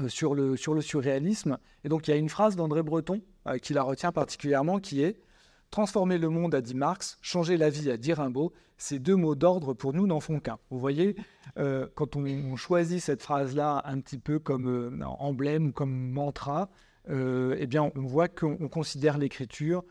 [0.08, 1.58] sur, le, sur le surréalisme.
[1.84, 3.20] Et donc il y a une phrase d'André Breton
[3.62, 5.20] qui la retient particulièrement, qui est
[5.70, 9.36] Transformer le monde, a dit Marx, changer la vie, a dit Rimbaud, ces deux mots
[9.36, 10.58] d'ordre pour nous n'en font qu'un.
[10.70, 11.14] Vous voyez,
[11.58, 16.70] euh, quand on, choisit cette phrase-là un petit peu comme euh, emblème comme mantra,
[17.08, 19.84] euh, eh bien, on voit qu'on considère l'écriture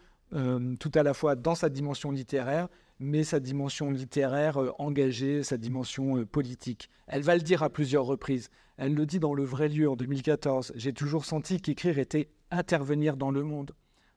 [0.79, 2.67] tout à la fois dans sa dimension littéraire,
[2.99, 6.87] mais sa dimension littéraire engagée, sa dimension politique.
[7.07, 8.51] Elle va le dire à plusieurs reprises.
[8.77, 10.73] Elle le dit dans Le Vrai Lieu en 2014.
[10.75, 13.71] J'ai toujours senti qu'écrire était intervenir dans le monde.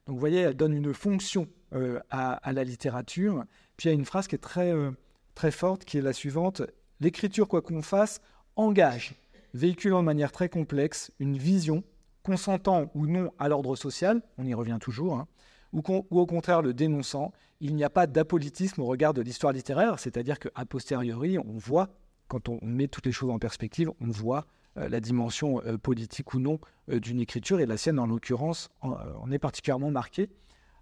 [0.05, 3.45] Donc vous voyez, elle donne une fonction euh, à, la littérature.
[3.77, 4.91] Puis il y a une phrase qui est très, euh,
[5.35, 6.61] très forte, qui est la suivante.
[6.99, 8.21] L'écriture, quoi qu'on fasse,
[8.55, 9.15] engage,
[9.53, 11.83] véhiculant de manière très complexe une vision,
[12.23, 15.27] consentant ou non à l'ordre social, on y revient toujours, hein,
[15.71, 17.31] ou, ou, au contraire le dénonçant.
[17.59, 21.89] Il n'y a pas d'apolitisme au regard de l'histoire littéraire, c'est-à-dire qu'à posteriori, on voit,
[22.27, 26.39] quand on met toutes les choses en perspective, on voit la dimension euh, politique ou
[26.39, 26.59] non
[26.89, 30.29] euh, d'une écriture, et la sienne, en l'occurrence, en, est particulièrement marquée.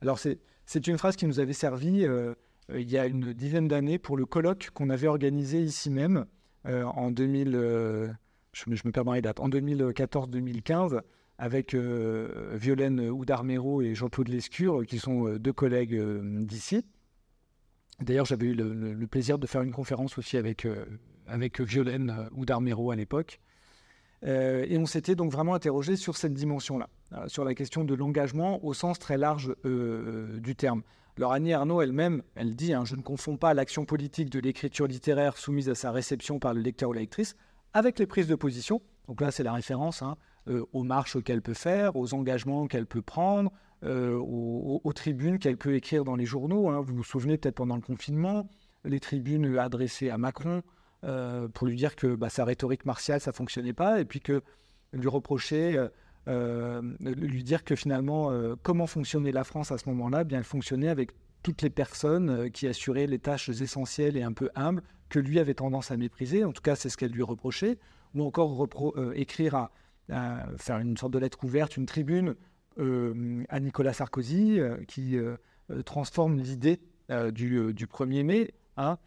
[0.01, 2.08] Alors, c'est une phrase qui nous avait servi
[2.73, 6.25] il y a une dizaine d'années pour le colloque qu'on avait organisé ici même
[6.65, 11.01] en 2000, je, les dates, en 2014-2015
[11.38, 16.01] avec Violaine Oudarmero et Jean-Claude Lescure, qui sont deux collègues
[16.45, 16.84] d'ici.
[17.99, 20.65] D'ailleurs, j'avais eu le, plaisir de faire une conférence aussi avec,
[21.27, 23.39] avec Violaine Oudarmero à l'époque.
[24.24, 27.96] Euh, et on s'était donc vraiment interrogé sur cette dimension-là, euh, sur la question de
[27.96, 30.84] l'engagement au sens très large euh, du terme.
[31.18, 34.88] Alors Annie Arnaud elle-même, elle dit hein, Je ne confonds pas l'action politique de l'écriture
[34.88, 37.36] littéraire soumise à sa réception par le lecteur ou la lectrice
[37.74, 38.82] avec les prises de position.
[39.08, 43.02] Donc là, c'est la référence hein, aux marches qu'elle peut faire, aux engagements qu'elle peut
[43.02, 43.52] prendre,
[43.84, 46.70] aux, tribunes qu'elle peut écrire dans les journaux.
[46.70, 46.82] Hein.
[46.82, 48.48] Vous vous souvenez peut-être pendant le confinement,
[48.86, 50.62] les tribunes adressées à Macron,
[51.02, 54.42] pour lui dire que bah, sa rhétorique martiale, ça fonctionnait pas, et puis que
[54.94, 55.88] lui reprocher, euh,
[56.28, 58.32] euh, lui dire que finalement,
[58.64, 61.12] comment fonctionnait la France à ce moment-là bien, Elle fonctionnait avec
[61.44, 65.56] toutes les personnes qui assuraient les tâches essentielles et un peu humbles que lui avait
[65.56, 66.44] tendance à mépriser.
[66.44, 67.80] En tout cas, c'est ce qu'elle lui reprochait.
[68.14, 68.68] Ou encore
[69.16, 69.72] écrire à,
[70.58, 72.36] faire une sorte de lettre ouverte, une tribune
[72.78, 75.18] à Nicolas Sarkozy qui
[75.86, 76.80] transforme l'idée
[77.34, 78.54] du, du, 1er mai.
[78.78, 78.98] Hein,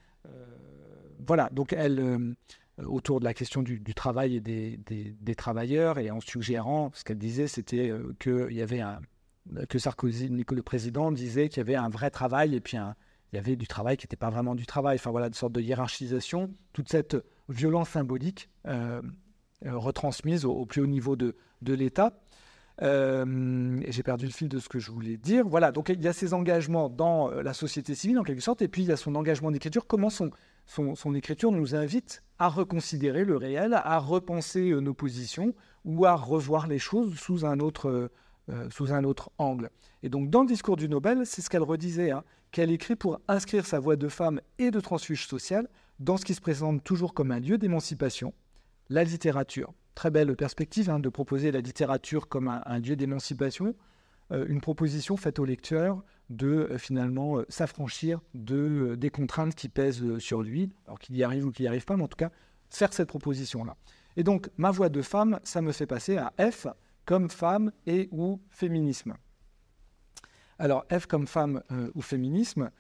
[1.27, 2.35] voilà, donc elle,
[2.81, 7.19] euh, autour de la question du, travail et des, travailleurs, et en suggérant, ce qu'elle
[7.19, 9.01] disait, c'était euh, que y avait un,
[9.69, 13.39] que Sarkozy, le président, disait qu'il y avait un vrai travail et puis il y
[13.39, 14.97] avait du travail qui n'était pas vraiment du travail.
[14.97, 17.17] Enfin voilà, une sorte de hiérarchisation, toute cette
[17.49, 19.03] violence symbolique euh,
[19.65, 22.19] retransmise au, plus haut niveau de, l'État.
[22.81, 25.47] j'ai perdu le fil de ce que je voulais dire.
[25.47, 28.69] Voilà, donc il y a ces engagements dans la société civile en quelque sorte, et
[28.69, 29.87] puis il y a son engagement d'écriture.
[29.87, 30.31] Comment son,
[30.67, 36.15] son, écriture nous invite à reconsidérer le réel, à repenser euh, nos positions ou à
[36.15, 38.11] revoir les choses sous un autre, euh,
[38.51, 39.71] euh, sous un autre angle.
[40.03, 43.21] Et donc dans le discours du Nobel, c'est ce qu'elle redisait, hein, qu'elle écrit pour
[43.29, 45.69] inscrire sa voix de femme et de transfuge social
[46.01, 48.35] dans ce qui se présente toujours comme un lieu d'émancipation,
[48.89, 49.73] la littérature.
[49.95, 53.77] Très belle perspective hein, de proposer la littérature comme un lieu d'émancipation,
[54.31, 58.57] une proposition faite au lecteur de euh, finalement euh, s'affranchir de,
[58.93, 61.85] euh, des contraintes qui pèsent sur lui, alors qu'il y arrive ou qu'il n'y arrive
[61.85, 62.31] pas, mais en tout cas,
[62.71, 63.77] faire cette proposition-là.
[64.17, 66.67] Et donc, ma voix de femme, ça me fait passer à F
[67.05, 69.15] comme femme et ou féminisme.
[70.59, 71.63] Alors, F comme femme
[71.95, 72.71] ou féminisme,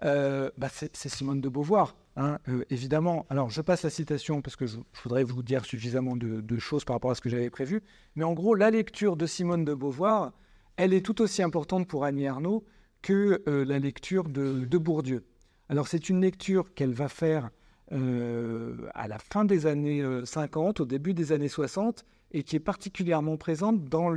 [0.00, 2.38] bah, c'est Simone de Beauvoir, hein,
[2.70, 3.26] évidemment.
[3.28, 6.94] Alors, je passe la citation parce que je, voudrais vous dire suffisamment de, choses par
[6.94, 7.82] rapport à ce que j'avais prévu.
[8.14, 10.32] Mais en gros, la lecture de Simone de Beauvoir,
[10.76, 12.64] elle est tout aussi importante pour Annie Arnaud
[13.02, 15.24] que euh, la lecture de, Bourdieu.
[15.68, 17.50] Alors c'est une lecture qu'elle va faire
[17.92, 22.56] euh, à la fin des années 50, euh, au début des années 60, et qui
[22.56, 24.10] est particulièrement présente dans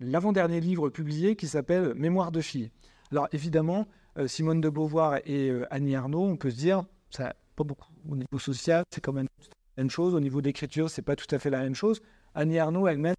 [0.00, 2.70] l'avant-dernier livre publié qui s'appelle Mémoire de fille.
[3.10, 3.86] Alors évidemment,
[4.26, 8.38] Simone de Beauvoir et Annie Arnaud, on peut se dire, ça pas beaucoup au niveau
[8.38, 9.28] social, c'est quand même
[9.76, 10.14] la même chose.
[10.14, 12.02] Au niveau d'écriture, c'est pas tout à fait la même chose.
[12.34, 13.14] Annie Arnaud elle-même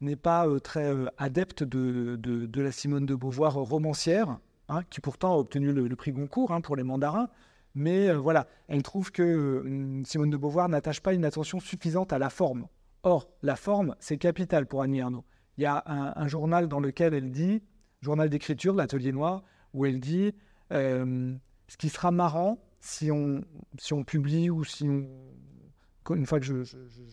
[0.00, 5.34] n'est pas euh, très euh, adepte de, la Simone de Beauvoir romancière, hein, qui pourtant
[5.34, 7.28] a obtenu le, prix Goncourt hein, pour les mandarins.
[7.74, 12.18] Mais euh, voilà, elle trouve que Simone de Beauvoir n'attache pas une attention suffisante à
[12.18, 12.66] la forme.
[13.02, 15.24] Or, la forme, c'est capital pour Annie Arnaud.
[15.56, 17.62] Il y a un, journal dans lequel elle dit,
[18.00, 19.42] journal d'écriture, l'Atelier Noir,
[19.74, 20.32] où elle dit
[20.70, 23.42] ce qui sera marrant si on,
[23.78, 25.06] si on publie ou si on
[26.16, 26.64] une fois que je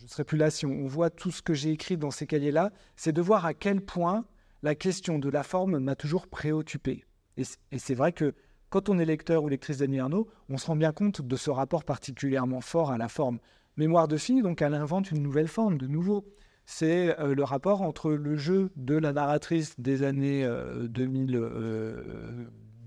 [0.08, 3.12] serai plus là, si on, voit tout ce que j'ai écrit dans ces cahiers-là, c'est
[3.12, 4.26] de voir à quel point
[4.64, 7.06] la question de la forme m'a toujours préoccupé.
[7.38, 7.44] Et,
[7.78, 8.34] c'est vrai que
[8.70, 11.50] quand on est lecteur ou lectrice d'Annie Arnaud, on se rend bien compte de ce
[11.50, 13.40] rapport particulièrement fort à la forme.
[13.78, 16.26] Mémoire de fille, donc elle invente une nouvelle forme, de nouveau.
[16.66, 20.50] c'est le rapport entre le jeu de la narratrice des années
[20.90, 21.40] 2000,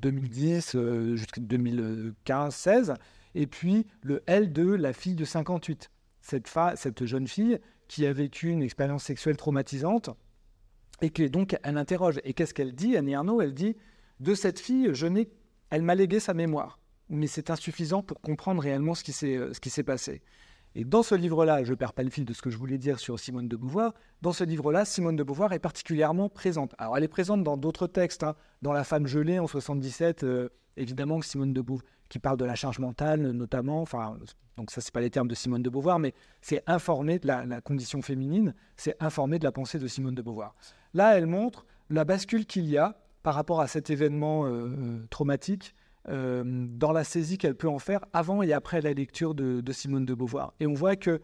[0.01, 0.77] 2010
[1.15, 2.97] jusqu'à 2015-16
[3.35, 5.91] et puis le elle de la fille de 58.
[6.21, 10.11] Cette, jeune fille qui a vécu une expérience sexuelle traumatisante
[11.01, 12.21] et que donc elle interroge.
[12.25, 13.41] Et qu'est-ce qu'elle dit, Annie Arnaud?
[13.41, 13.77] Elle dit
[14.21, 15.31] de cette fille, je n'ai,
[15.71, 16.79] elle m'a légué sa mémoire,
[17.09, 20.23] mais c'est insuffisant pour comprendre réellement ce qui s'est, euh, ce qui s'est passé.
[20.77, 23.01] Et dans ce livre-là, je perds pas le fil de ce que je voulais dire
[23.01, 23.93] sur Simone de Beauvoir.
[24.23, 26.75] Dans ce livre-là, Simone de Beauvoir est particulièrement présente.
[26.79, 28.37] Alors, elle est présente dans d'autres textes, hein.
[28.63, 32.55] dans La femme gelée en 77, euh, évidemment Simone de Beauvoir, qui parle de la
[32.55, 33.85] charge mentale notamment.
[34.57, 37.61] Donc ça, c'est pas les termes de Simone de Beauvoir, mais c'est informer de la,
[37.61, 40.55] condition féminine, c'est informer de la pensée de Simone de Beauvoir.
[40.95, 45.07] Là, elle montre la bascule qu'il y a par rapport à cet événement euh, euh,
[45.11, 45.75] traumatique
[46.09, 50.07] euh, dans la saisie qu'elle peut en faire avant et après la lecture de, Simone
[50.07, 50.55] de Beauvoir.
[50.59, 51.21] Et on voit que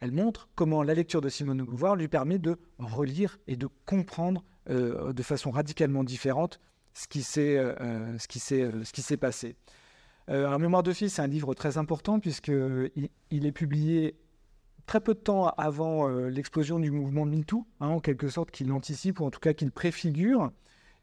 [0.00, 3.68] elle montre comment la lecture de Simone de Beauvoir lui permet de relire et de
[3.86, 6.60] comprendre de façon radicalement différente
[6.92, 9.56] ce qui s'est passé.
[10.28, 12.90] Euh, Mémoire de fille, c'est un livre très important puisqu'il
[13.30, 14.16] il est publié
[14.86, 19.20] très peu de temps avant l'explosion du mouvement MeToo, hein, en quelque sorte qu'il anticipe
[19.20, 20.50] ou en tout cas qu'il préfigure.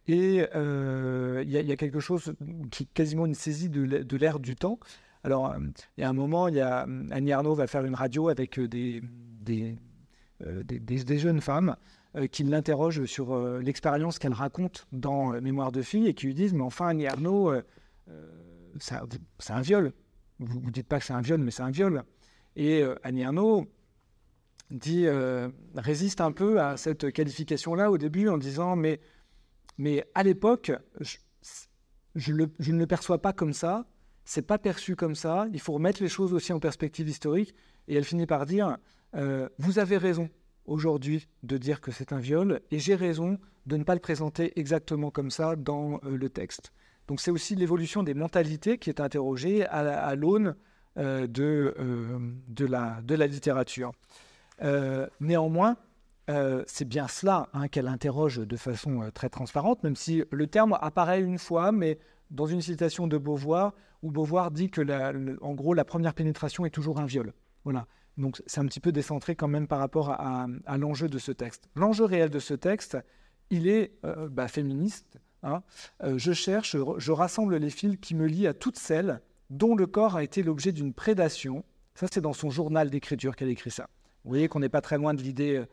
[0.07, 2.33] Et euh, il y, a quelque chose
[2.71, 4.79] qui est quasiment une saisie de l'ère du temps.
[5.23, 5.59] Alors, euh,
[5.97, 8.67] il y a un moment, y a, Annie Arnaud va faire une radio avec euh,
[8.67, 9.77] des,
[11.17, 11.77] jeunes femmes
[12.31, 16.61] qui l'interrogent sur l'expérience qu'elle raconte dans Mémoire de fille et qui lui disent Mais
[16.61, 17.53] enfin, Annie Arnaud,
[18.79, 18.95] c'est
[19.49, 19.93] un, viol.
[20.39, 22.03] Vous ne dites pas que c'est un viol, mais c'est un viol.
[22.55, 23.65] Et Annie Arnaud
[24.69, 25.07] dit,
[25.75, 28.99] résiste un peu à cette qualification-là au début en disant Mais
[29.77, 33.85] mais à l'époque, je, ne le perçois pas comme ça.
[34.25, 35.47] C'est pas perçu comme ça.
[35.51, 37.53] Il faut remettre les choses aussi en perspective historique.
[37.87, 38.77] Et elle finit par dire
[39.15, 40.29] euh, Vous avez raison
[40.65, 44.57] aujourd'hui de dire que c'est un viol, et j'ai raison de ne pas le présenter
[44.57, 46.71] exactement comme ça dans euh, le texte.
[47.07, 50.55] Donc c'est aussi l'évolution des mentalités qui est interrogée à, l'aune
[50.97, 53.91] euh, de, la littérature.
[55.19, 55.75] néanmoins,
[56.29, 60.47] euh, c'est bien cela hein, qu'elle interroge de façon euh, très transparente, même si le
[60.47, 61.99] terme apparaît une fois, mais
[62.31, 64.81] dans une citation de Beauvoir, où Beauvoir dit que,
[65.43, 67.33] en gros, la première pénétration est toujours un viol.
[67.65, 67.87] Voilà.
[68.17, 71.67] Donc c'est un petit peu décentré quand même par rapport à, l'enjeu de ce texte.
[71.75, 72.97] L'enjeu réel de ce texte,
[73.49, 75.19] il est euh, bah, féministe.
[75.45, 75.61] Hein.
[76.01, 80.15] je cherche, je rassemble les fils qui me lient à toutes celles dont le corps
[80.15, 81.65] a été l'objet d'une prédation.
[81.95, 83.89] Ça, c'est dans son journal d'écriture qu'elle écrit ça.
[84.23, 85.65] Vous voyez qu'on n'est pas très loin de l'idée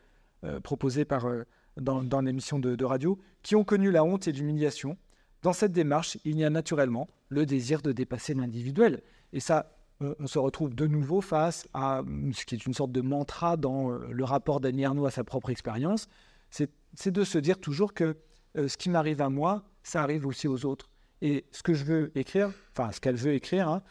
[0.45, 1.45] euh, proposés par, euh,
[1.77, 4.97] dans, dans l'émission de, radio, qui ont connu la honte et l'humiliation.
[5.43, 9.03] Dans cette démarche, il y a naturellement le désir de dépasser l'individuel.
[9.35, 13.03] Et ça, on se retrouve de nouveau face à ce qui est une sorte de
[13.03, 16.09] mantra dans euh, le rapport d'Annie Arnaud à sa propre expérience,
[16.51, 18.17] c'est de se dire toujours que
[18.57, 20.91] ce qui m'arrive à moi, ça arrive aussi aux autres.
[21.23, 23.83] Et ce que je veux écrire, enfin ce qu'elle veut écrire, hein,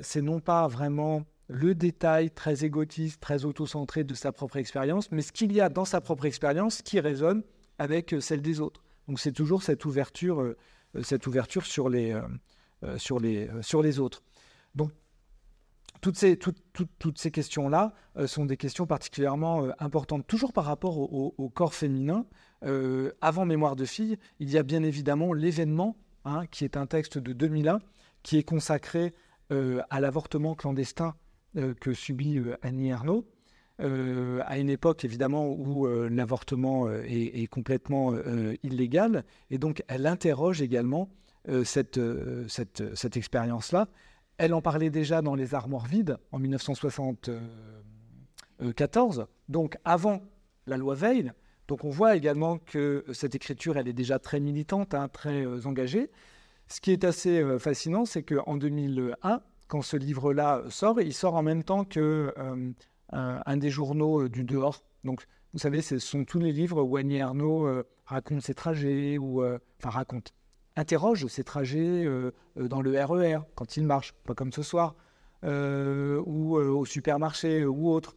[0.00, 5.22] c'est non pas vraiment le détail très égotiste, très auto-centré de sa propre expérience, mais
[5.22, 7.42] ce qu'il y a dans sa propre expérience qui résonne
[7.78, 8.82] avec euh, celle des autres.
[9.08, 10.56] Donc c'est toujours cette ouverture, euh,
[10.96, 12.14] euh, cette ouverture sur les,
[12.98, 14.22] sur les, sur les autres.
[14.74, 14.92] Donc
[16.00, 16.62] toutes ces, toutes,
[16.98, 17.92] toutes, ces questions-là
[18.26, 22.24] sont des questions particulièrement importantes, toujours par rapport au, corps féminin.
[23.20, 27.18] avant Mémoire de fille, il y a bien évidemment l'événement, hein, qui est un texte
[27.18, 27.80] de 2001,
[28.22, 29.12] qui est consacré
[29.50, 31.16] à l'avortement clandestin
[31.80, 33.26] que subit euh, Annie Ernaux,
[33.80, 38.12] euh, à une époque évidemment où l'avortement est, complètement
[38.62, 39.24] illégal.
[39.50, 41.10] Et donc elle interroge également
[41.64, 42.00] cette,
[42.48, 43.88] cette, cette expérience-là.
[44.36, 50.22] Elle en parlait déjà dans Les Armoires vides en 1974, donc avant
[50.66, 51.30] la loi Veil.
[51.68, 56.10] Donc on voit également que cette écriture, elle est déjà très militante, hein, très engagée.
[56.66, 61.42] Ce qui est assez fascinant, c'est qu'en 2001, quand ce livre-là sort, il sort en
[61.42, 62.72] même temps que euh,
[63.10, 64.82] un, des journaux euh, du dehors.
[65.04, 69.18] Donc, vous savez, ce sont tous les livres où Annie Ernaux euh, raconte ses trajets,
[69.18, 70.32] ou enfin raconte,
[70.76, 72.06] interroge ses trajets
[72.56, 74.94] dans le RER e quand il marche, pas comme ce soir,
[75.42, 78.16] ou au supermarché ou autre.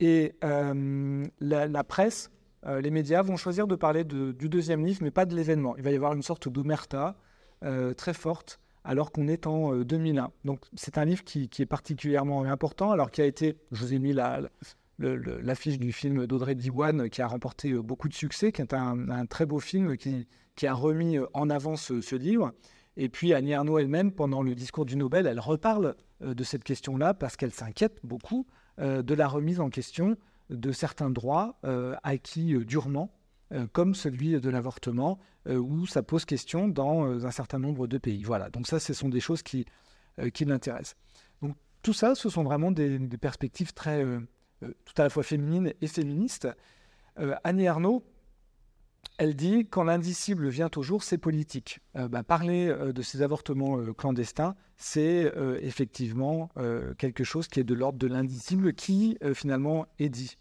[0.00, 2.30] Et la, presse,
[2.66, 5.76] les médias vont choisir de parler du deuxième livre, mais pas de l'événement.
[5.76, 7.16] Il va y avoir une sorte d'omerta
[7.96, 8.58] très forte
[8.88, 10.24] alors qu'on est en 2001.
[10.24, 13.92] Euh, Donc c'est un livre qui, est particulièrement important, alors qui a été, je vous
[13.94, 14.14] ai mis
[14.98, 19.26] l'affiche du film d'Audrey Diwan qui a remporté euh, beaucoup de succès, qui est un,
[19.26, 20.26] très beau film qui,
[20.66, 22.52] a remis euh, en avant ce, livre.
[22.96, 27.12] Et puis Annie Arnaud elle-même, pendant le discours du Nobel, elle reparle de cette question-là
[27.14, 28.44] parce qu'elle s'inquiète beaucoup
[28.78, 30.16] de la remise en question
[30.50, 31.60] de certains droits
[32.02, 33.12] acquis durement,
[33.72, 35.18] comme celui de l'avortement,
[35.48, 38.22] où ça pose question dans un certain nombre de pays.
[38.22, 39.64] Voilà, donc ça, ce sont des choses qui,
[40.40, 40.96] l'intéressent.
[41.40, 44.04] Donc tout ça, ce sont vraiment des, perspectives très,
[44.60, 46.48] tout à la fois féminines et féministes.
[47.44, 48.04] Annie Arnaud,
[49.18, 51.80] elle dit quand l'indicible vient au jour, c'est politique.
[51.96, 56.50] Euh, bah, parler euh, de ces avortements euh, clandestins, c'est effectivement
[56.98, 60.36] quelque chose qui est de l'ordre de l'indicible qui finalement est dit.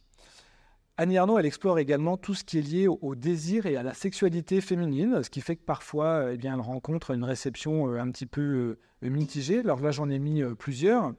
[0.98, 3.94] Annie Arnaud, elle explore également tout ce qui est lié au, désir et à la
[3.94, 8.26] sexualité féminine, ce qui fait que parfois, eh bien, elle rencontre une réception un petit
[8.26, 9.60] peu mitigée.
[9.60, 11.14] Alors là, j'en ai mis plusieurs.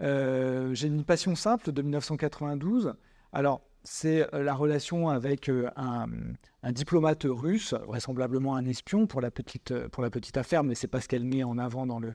[0.00, 2.94] J'ai une passion simple de 1992.
[3.32, 9.30] Alors, c'est euh, la relation avec euh, un, diplomate russe, vraisemblablement un espion pour la
[9.30, 12.00] petite, euh, pour la petite affaire, mais c'est pas ce qu'elle met en avant dans
[12.00, 12.14] le,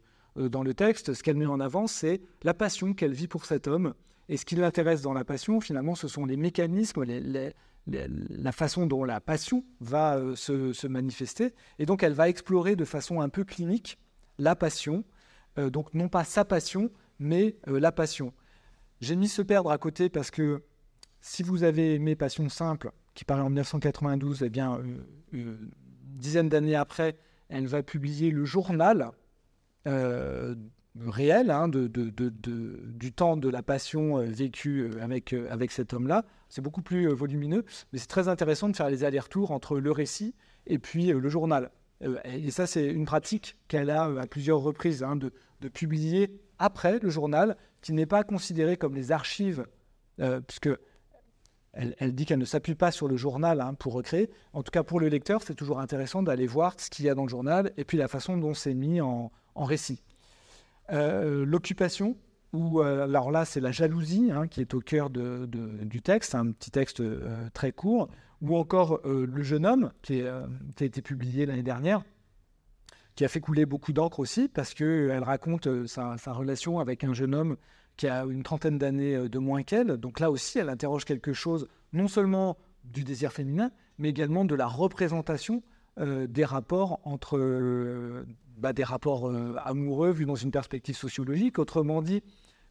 [0.50, 1.14] dans le texte.
[1.14, 3.94] Ce qu'elle met en avant, c'est la passion qu'elle vit pour cet homme.
[4.30, 7.04] Et ce qui l'intéresse dans la passion, finalement, ce sont les mécanismes,
[7.88, 11.54] la façon dont la passion va se, manifester.
[11.80, 13.98] Et donc, elle va explorer de façon un peu clinique
[14.38, 15.04] la passion.
[15.58, 18.32] donc, non pas sa passion, mais la passion.
[19.02, 20.62] J'ai mis se perdre à côté parce que
[21.22, 24.98] si vous avez aimé Passion simple, qui paraît en 1992, eh bien, euh,
[25.32, 25.72] une
[26.04, 27.18] dizaine d'années après,
[27.50, 29.12] elle va publier le journal
[29.88, 30.56] euh,
[31.08, 36.26] réel hein, de, du temps de la passion euh, vécue avec, avec cet homme-là.
[36.50, 40.36] C'est beaucoup plus volumineux, mais c'est très intéressant de faire les allers-retours entre le récit
[40.68, 41.72] et puis le journal.
[42.24, 45.32] et ça, c'est une pratique qu'elle a à plusieurs reprises, hein, de,
[45.70, 49.66] publier après le journal, qui n'est pas considéré comme les archives,
[50.48, 50.70] puisque
[51.74, 54.30] elle, dit qu'elle ne s'appuie pas sur le journal hein, pour recréer.
[54.54, 57.16] En tout cas, pour le lecteur, c'est toujours intéressant d'aller voir ce qu'il y a
[57.16, 60.02] dans le journal et puis la façon dont c'est mis en, récit.
[60.92, 62.18] Euh, l'occupation,
[62.54, 66.52] ou euh, alors là, c'est la jalousie hein, qui est au cœur du texte, un
[66.52, 68.10] petit texte euh, très court,
[68.42, 70.48] ou encore Le jeune homme, qui, a
[70.80, 72.04] été publié l'année dernière,
[73.16, 77.36] qui a fait couler beaucoup d'encre aussi, parce qu'elle raconte sa, relation avec un jeune
[77.36, 77.58] homme
[77.98, 79.98] qui a une trentaine d'années de moins qu'elle.
[79.98, 84.56] Donc là aussi, elle interroge quelque chose, non seulement du désir féminin, mais également de
[84.56, 85.62] la représentation
[85.98, 88.24] des rapports entre
[88.60, 89.32] bah, des rapports
[89.64, 91.60] amoureux vus dans une perspective sociologique.
[91.60, 92.22] Autrement dit,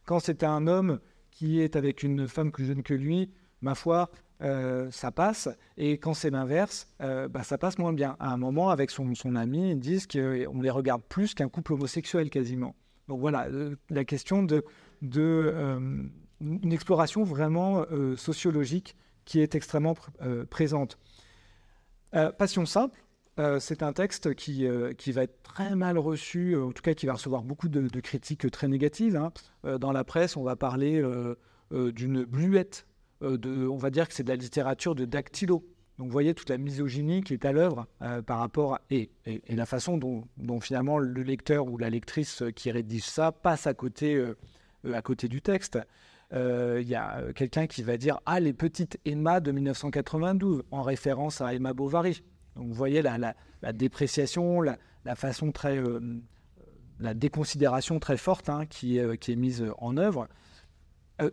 [0.05, 0.99] quand c'est un homme
[1.31, 3.31] qui est avec une femme plus jeune que lui,
[3.61, 4.09] ma foi,
[4.39, 5.49] ça passe.
[5.77, 8.15] Et quand c'est l'inverse, bah, ça passe moins bien.
[8.19, 11.73] À un moment, avec son, son ami, ils disent qu'on les regarde plus qu'un couple
[11.73, 12.75] homosexuel quasiment.
[13.07, 13.47] Donc voilà,
[13.89, 14.63] la question de
[15.01, 16.03] de euh,
[16.41, 20.97] une exploration vraiment euh, sociologique qui est extrêmement euh, présente.
[22.39, 22.99] Passion simple,
[23.59, 24.67] c'est un texte qui,
[24.97, 28.49] qui va être très mal reçu, en tout cas qui va recevoir beaucoup de, critiques
[28.51, 29.15] très négatives.
[29.15, 29.31] Hein.
[29.77, 31.01] dans la presse, on va parler
[31.71, 32.85] d'une bluette,
[33.21, 35.65] de, on va dire que c'est de la littérature de dactylo.
[35.97, 37.87] Donc vous voyez toute la misogynie qui est à l'œuvre
[38.25, 42.43] par rapport à, et, et, la façon dont, dont, finalement le lecteur ou la lectrice
[42.55, 44.21] qui rédige ça passe à côté
[44.85, 45.79] euh, à côté du texte.
[46.31, 50.63] Il euh, y a euh, quelqu'un qui va dire Ah, les petites Emma de 1992,
[50.71, 52.23] en référence à Emma Bovary.
[52.59, 54.77] Donc vous voyez la, dépréciation, la,
[55.15, 55.81] façon très.
[56.99, 60.27] la déconsidération très forte hein, qui, qui, est mise en œuvre.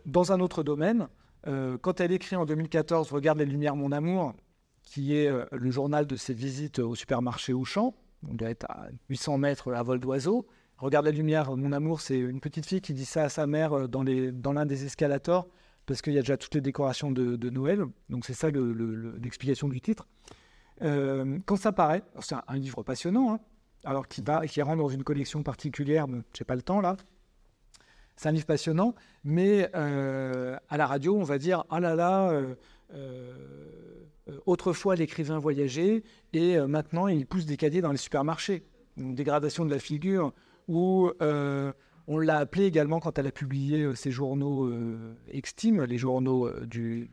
[0.05, 1.07] dans un autre domaine,
[1.45, 4.33] quand elle écrit en 2014 Regarde les lumières, mon amour,
[4.83, 7.93] qui est le journal de ses visites au supermarché Auchan,
[8.27, 10.47] on doit être à 800 mètres à vol d'oiseau,
[10.77, 13.73] Regarde la lumière, mon amour, c'est une petite fille qui dit ça à sa mère
[13.73, 15.47] euh, les, dans l'un des escalators,
[15.87, 17.83] parce qu'il y a déjà toutes les décorations de, Noël.
[18.09, 20.07] Donc c'est ça l'explication du titre.
[20.81, 23.39] Euh, quand ça paraît, c'est un, livre passionnant, hein,
[23.83, 26.81] alors qui, va, qui rentre dans une collection particulière, mais je n'ai pas le temps
[26.81, 26.97] là.
[28.15, 32.41] C'est un livre passionnant, mais euh, à la radio, on va dire ah là là,
[34.45, 36.03] autrefois l'écrivain voyageait
[36.33, 38.65] et maintenant il pousse des caddies dans les supermarchés.
[38.97, 40.33] Une dégradation de la figure
[40.67, 41.71] où euh,
[42.07, 46.49] on l'a appelée également quand elle a publié euh, ses journaux euh, Extime, les journaux
[46.65, 47.09] du,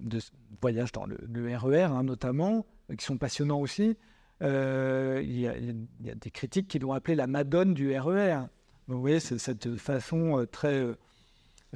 [0.00, 0.18] de
[0.60, 1.16] voyage dans le,
[1.56, 2.66] RER e hein, notamment,
[2.96, 3.96] qui sont passionnants aussi.
[4.40, 8.40] Il y, a des critiques qui l'ont appelée la Madone du RER.
[8.88, 10.84] vous voyez, c'est cette façon très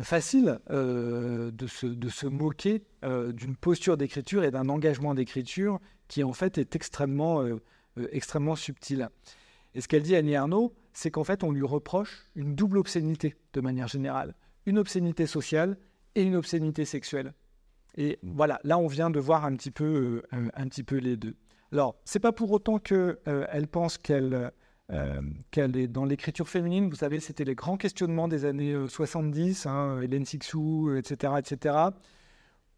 [0.02, 6.32] facile de, se, de, se, moquer d'une posture d'écriture et d'un engagement d'écriture qui en
[6.32, 7.42] fait est extrêmement,
[8.12, 9.08] extrêmement subtil.
[9.74, 13.36] Et ce qu'elle dit Annie Arnaud, c'est qu'en fait, on lui reproche une double obscénité
[13.52, 14.34] de manière générale.
[14.66, 15.78] Une obscénité sociale
[16.14, 17.34] et une obscénité sexuelle.
[17.98, 21.16] Et voilà, là, on vient de voir un petit peu, euh, un petit peu les
[21.16, 21.34] deux.
[21.72, 24.52] Alors, c'est pas pour autant qu'elle euh, elle pense qu'elle
[24.92, 25.20] euh,
[25.50, 26.88] qu'elle est dans l'écriture féminine.
[26.88, 31.74] Vous savez, c'était les grands questionnements des années 70, hein, Hélène Sixou, etc., etc.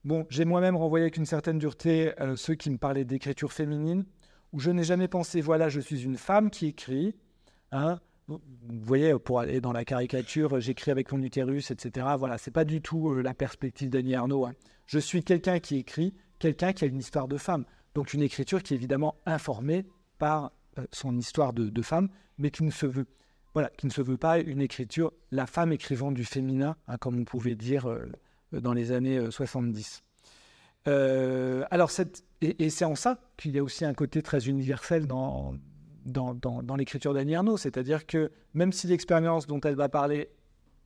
[0.04, 4.06] Bon, j'ai moi-même renvoyé avec une certaine dureté ceux qui me parlaient d'écriture féminine,
[4.52, 7.14] où je n'ai jamais pensé, voilà, je suis une femme qui écrit.
[7.70, 8.00] Hein,
[8.38, 12.06] vous voyez, pour aller dans la caricature, j'écris avec mon utérus, etc.
[12.18, 14.46] Voilà, c'est pas du tout la perspective d'Annie Arnaud.
[14.46, 14.52] Hein.
[14.86, 17.64] Je suis quelqu'un qui écrit, quelqu'un qui a une histoire de femme.
[17.94, 19.84] Donc une écriture qui est évidemment informée
[20.18, 20.52] par
[20.92, 22.08] son histoire de, femme,
[22.38, 27.18] mais qui ne se veut pas une écriture, la femme écrivant du féminin, hein, comme
[27.18, 27.88] on pouvait dire
[28.52, 30.02] dans les années 70.
[30.86, 35.54] alors, cette, et, c'est en ça qu'il y a aussi un côté très universel dans,
[36.10, 40.30] dans, l'écriture d'Annie Arnaud, c'est-à-dire que même si l'expérience dont elle va parler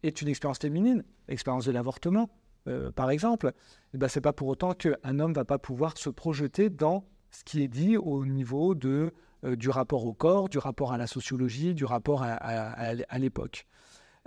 [0.03, 2.31] est une expérience féminine, l'expérience de l'avortement,
[2.67, 3.53] euh, par exemple,
[3.93, 6.71] eh ben, ce n'est pas pour autant qu'un homme ne va pas pouvoir se projeter
[6.71, 9.13] dans ce qui est dit au niveau de,
[9.45, 13.67] euh, du rapport au corps, du rapport à la sociologie, du rapport à, l'époque.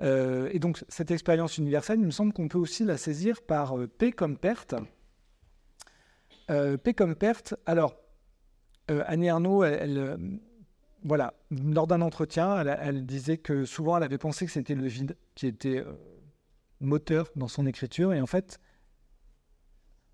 [0.02, 3.76] Euh, et donc cette expérience universelle, il me semble qu'on peut aussi la saisir par
[3.98, 4.76] P comme perte,
[6.48, 7.56] P comme perte.
[7.66, 7.98] Alors,
[8.88, 10.40] Annie Arnaud, elle,
[11.08, 15.16] voilà, lors d'un entretien, elle, disait que souvent elle avait pensé que c'était le vide
[15.36, 15.84] qui était
[16.82, 18.14] moteur dans son écriture.
[18.14, 18.60] Et en fait,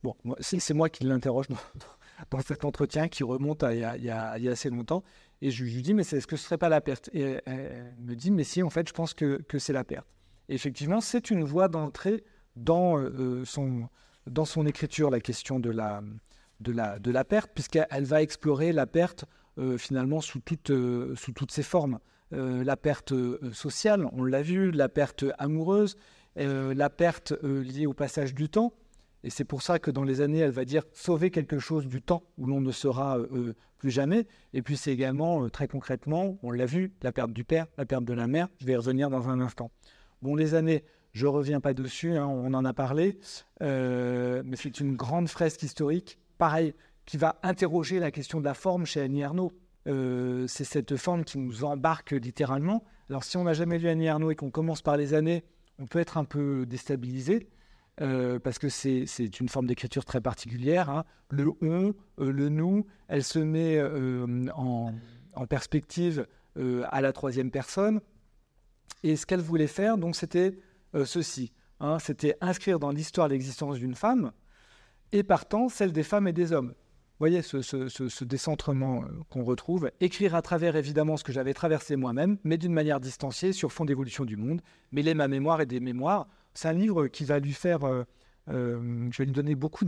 [0.04, 1.48] bon, c'est moi qui l'interroge
[2.32, 5.04] dans, cet entretien qui remonte à il y a, assez longtemps.
[5.42, 7.10] Et je lui dis, mais est-ce que ce serait pas la perte?
[7.14, 10.08] Et elle me dit, mais si, en fait, je pense que, que c'est la perte.
[10.48, 12.24] Effectivement, c'est une voie d'entrée
[12.56, 12.98] dans
[13.46, 13.90] son
[14.28, 16.02] dans son écriture la question de la,
[16.60, 19.28] de la, de la perte, puisqu'elle va explorer la perte euh,
[19.78, 22.00] finalement sous, toute, euh, sous toutes ses formes.
[22.34, 23.14] Euh, la perte
[23.54, 25.98] sociale, on l'a vu, la perte amoureuse,
[26.36, 28.74] la perte liée au passage du temps.
[29.24, 32.02] Et c'est pour ça que dans les années, elle va dire sauver quelque chose du
[32.02, 33.20] temps où l'on ne sera
[33.78, 34.28] plus jamais.
[34.54, 38.04] Et puis c'est également, très concrètement, on l'a vu, la perte du père, la perte
[38.04, 38.50] de la mère.
[38.60, 39.72] Je vais y revenir dans un instant.
[40.24, 40.84] Bon, les années,
[41.14, 43.20] je ne reviens pas dessus, hein, on en a parlé,
[43.62, 46.74] euh, mais c'est une grande fresque historique, pareil,
[47.06, 49.52] qui va interroger la question de la forme chez Annie Arnaud.
[49.88, 52.84] Euh, c'est cette forme qui nous embarque littéralement.
[53.10, 55.44] Alors si on n'a jamais lu Annie Arnaud et qu'on commence par les années,
[55.80, 57.50] on peut être un peu déstabilisé.
[58.02, 60.90] Euh, parce que c'est une forme d'écriture très particulière.
[60.90, 61.04] Hein.
[61.30, 63.80] Le on, le nous, elle se met
[64.52, 64.94] en,
[65.48, 66.26] perspective
[66.56, 68.02] à la troisième personne.
[69.04, 70.58] Et ce qu'elle voulait faire, donc, c'était
[70.96, 71.52] euh, ceci.
[71.80, 74.32] Hein, c'était inscrire dans l'histoire l'existence d'une femme
[75.12, 76.74] et partant celle des femmes et des hommes.
[77.24, 82.38] Voyez ce, décentrement euh, qu'on retrouve, écrire à travers évidemment ce que j'avais traversé moi-même,
[82.44, 84.60] mais d'une manière distanciée sur fond d'évolution du monde,
[84.92, 86.28] mêler ma mémoire et des mémoires.
[86.54, 88.04] C'est un livre qui va lui faire, euh,
[88.50, 89.86] je vais lui donner beaucoup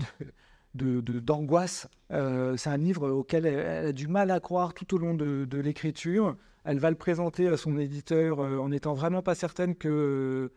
[0.76, 1.90] de, d'angoisse.
[2.10, 5.58] c'est un livre auquel elle, a du mal à croire tout au long de, de
[5.58, 6.38] l'écriture.
[6.64, 10.54] Elle va le présenter à son éditeur en n'étant vraiment pas certaine que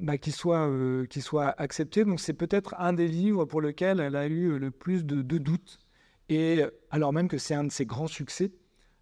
[0.00, 1.06] bah, qui, soit, euh,
[1.58, 2.04] accepté.
[2.04, 5.78] Donc c'est peut-être un des livres pour lequel elle a eu le plus de, doutes.
[6.28, 8.52] Et alors même que c'est un de ses grands succès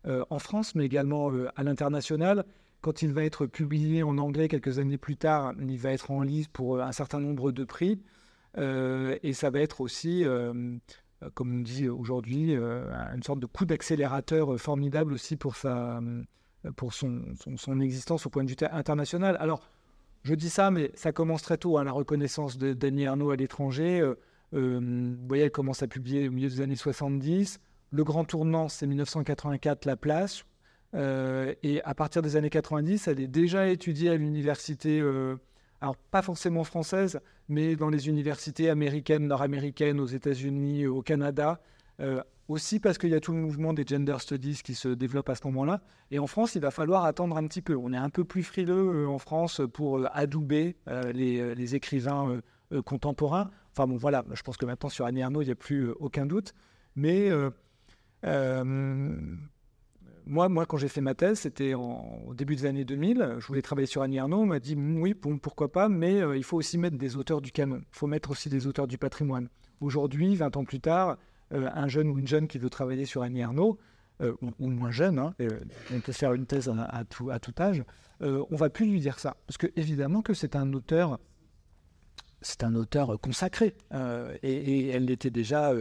[0.06, 2.44] euh, en France, mais également euh, à l'international,
[2.80, 6.22] quand il va être publié en anglais quelques années plus tard, il va être en
[6.22, 8.02] liste pour un certain nombre de prix.
[8.58, 10.22] et ça va être aussi,
[11.32, 16.02] comme on dit aujourd'hui, une sorte de coup d'accélérateur formidable aussi pour, sa,
[16.76, 19.38] pour son, son, son, existence au point de vue international.
[19.40, 19.62] Alors,
[20.24, 23.36] je dis ça, mais ça commence très tôt, hein, la reconnaissance de Dany Arnaud à
[23.36, 24.00] l'étranger.
[24.00, 24.14] Euh,
[24.54, 27.60] euh, vous voyez, elle commence à publier au milieu des années 70.
[27.90, 30.44] Le grand tournant, c'est 1984, La Place.
[30.94, 35.00] Euh, et à partir des années 90, elle est déjà étudiée à l'université,
[35.82, 41.60] alors pas forcément française, mais dans les universités américaines, nord-américaines, aux États-Unis, au Canada.
[42.46, 45.34] Aussi parce qu'il y a tout le mouvement des gender studies qui se développe à
[45.34, 45.80] ce moment-là.
[46.10, 47.74] Et en France, il va falloir attendre un petit peu.
[47.74, 52.40] On est un peu plus frileux euh, en France pour euh, adouber euh, les, écrivains
[52.84, 53.50] contemporains.
[53.72, 56.26] Enfin bon, voilà, je pense que maintenant sur Annie Arnaud, il n'y a plus aucun
[56.26, 56.52] doute.
[56.96, 57.30] Mais
[60.26, 63.36] moi, moi, quand j'ai fait ma thèse, c'était au début des années 2000.
[63.38, 64.40] Je voulais travailler sur Annie Arnaud.
[64.40, 67.80] On m'a dit oui, pourquoi pas, mais il faut aussi mettre des auteurs du canon.
[67.80, 69.48] Il faut mettre aussi des auteurs du patrimoine.
[69.80, 71.16] Aujourd'hui, 20 ans plus tard,
[71.52, 73.78] euh, un jeune ou une jeune qui veut travailler sur Annie Ernaux,
[74.22, 75.60] euh, ou, moins jeune, hein, euh,
[75.92, 77.84] on peut faire une thèse à, tout, âge,
[78.20, 79.36] on va plus lui dire ça.
[79.46, 81.18] Parce que évidemment que c'est un auteur,
[82.40, 83.74] c'est un auteur consacré,
[84.42, 85.72] et, elle l'était déjà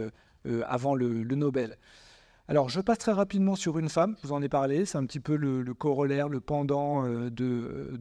[0.66, 1.78] avant le, Nobel.
[2.48, 5.06] Alors, je passe très rapidement sur une femme, je vous en ai parlé, c'est un
[5.06, 7.94] petit peu le, corollaire, le pendant de,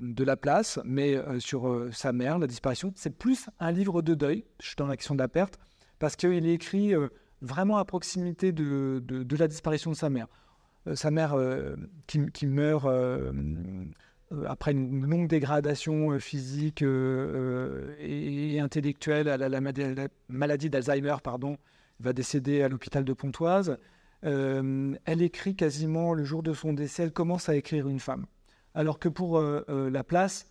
[0.00, 2.92] de la place, mais sur sa mère, la disparition.
[2.96, 5.58] C'est plus un livre de deuil, je suis dans l'action de la perte,
[5.98, 7.08] parce qu'il écrit euh,
[7.40, 9.02] vraiment à proximité de,
[9.38, 10.28] la disparition de sa mère.
[10.86, 11.76] Euh, sa mère euh,
[12.06, 12.86] qui, qui, meurt
[14.46, 19.60] après une longue dégradation physique et, intellectuelle à la,
[20.28, 21.56] maladie d'Alzheimer, pardon,
[22.00, 23.78] va décéder à l'hôpital de Pontoise.
[24.22, 28.26] elle écrit quasiment le jour de son décès, elle commence à écrire une femme.
[28.74, 30.46] Alors que pour la place,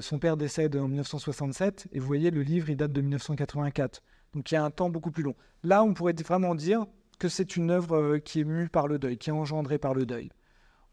[0.00, 4.00] son père décède en 1967, et vous voyez, le livre, il date de 1984.
[4.34, 5.34] Donc il y a un temps beaucoup plus long.
[5.62, 6.86] Là, on pourrait vraiment dire
[7.18, 10.06] que c'est une œuvre qui est mue par le deuil, qui est engendrée par le
[10.06, 10.30] deuil.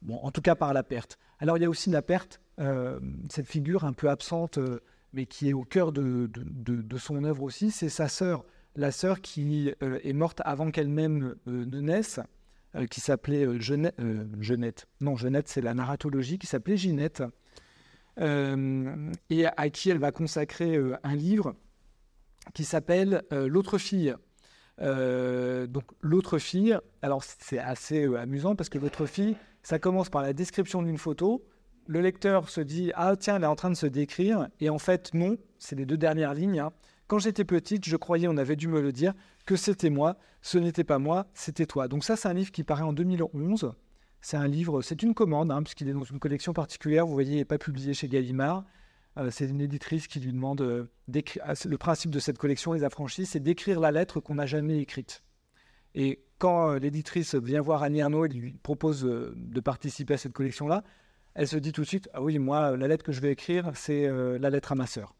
[0.10, 1.18] En tout cas par la perte.
[1.39, 4.80] Alors il y a aussi la perte, euh, cette figure un peu absente, euh,
[5.14, 6.30] mais qui est au cœur de,
[6.98, 11.80] son œuvre aussi, c'est sa sœur, la sœur qui euh, est morte avant qu'elle-même ne
[11.82, 12.20] naisse,
[12.89, 14.88] qui s'appelait Jeannette.
[15.02, 17.22] Non, Jeannette, c'est la narratologie, qui s'appelait Ginette,
[18.18, 21.54] et à qui elle va consacrer un livre
[22.54, 24.16] qui s'appelle L'autre fille.
[24.80, 30.34] donc l'autre fille, alors c'est assez amusant parce que l'autre fille, ça commence par la
[30.34, 31.46] description d'une photo.
[31.88, 34.48] Le lecteur se dit Ah, tiens, elle est en train de se décrire.
[34.60, 36.60] Et en fait, non, c'est les deux dernières lignes.
[36.60, 36.72] Hein.
[37.08, 39.14] Quand j'étais petite, je croyais, on avait dû me le dire,
[39.46, 40.18] que c'était moi.
[40.42, 41.88] Ce n'était pas moi, c'était toi.
[41.88, 43.74] Donc, ça, c'est un livre qui paraît en 2011.
[44.22, 47.06] C'est un livre, c'est une commande, hein, puisqu'il est dans une collection particulière.
[47.06, 48.64] Vous voyez, il n'est pas publié chez Gallimard.
[49.18, 50.86] Euh, c'est une éditrice qui lui demande euh.
[51.41, 54.80] Ah, le principe de cette collection, les affranchis, c'est d'écrire la lettre qu'on n'a jamais
[54.80, 55.24] écrite.
[55.93, 60.32] Et quand euh, l'éditrice vient voir Annie Arnaud et lui propose de participer à cette
[60.32, 60.84] collection-là,
[61.34, 63.72] elle se dit tout de suite Ah oui, moi, la lettre que je vais écrire,
[63.74, 65.16] c'est la lettre à ma sœur.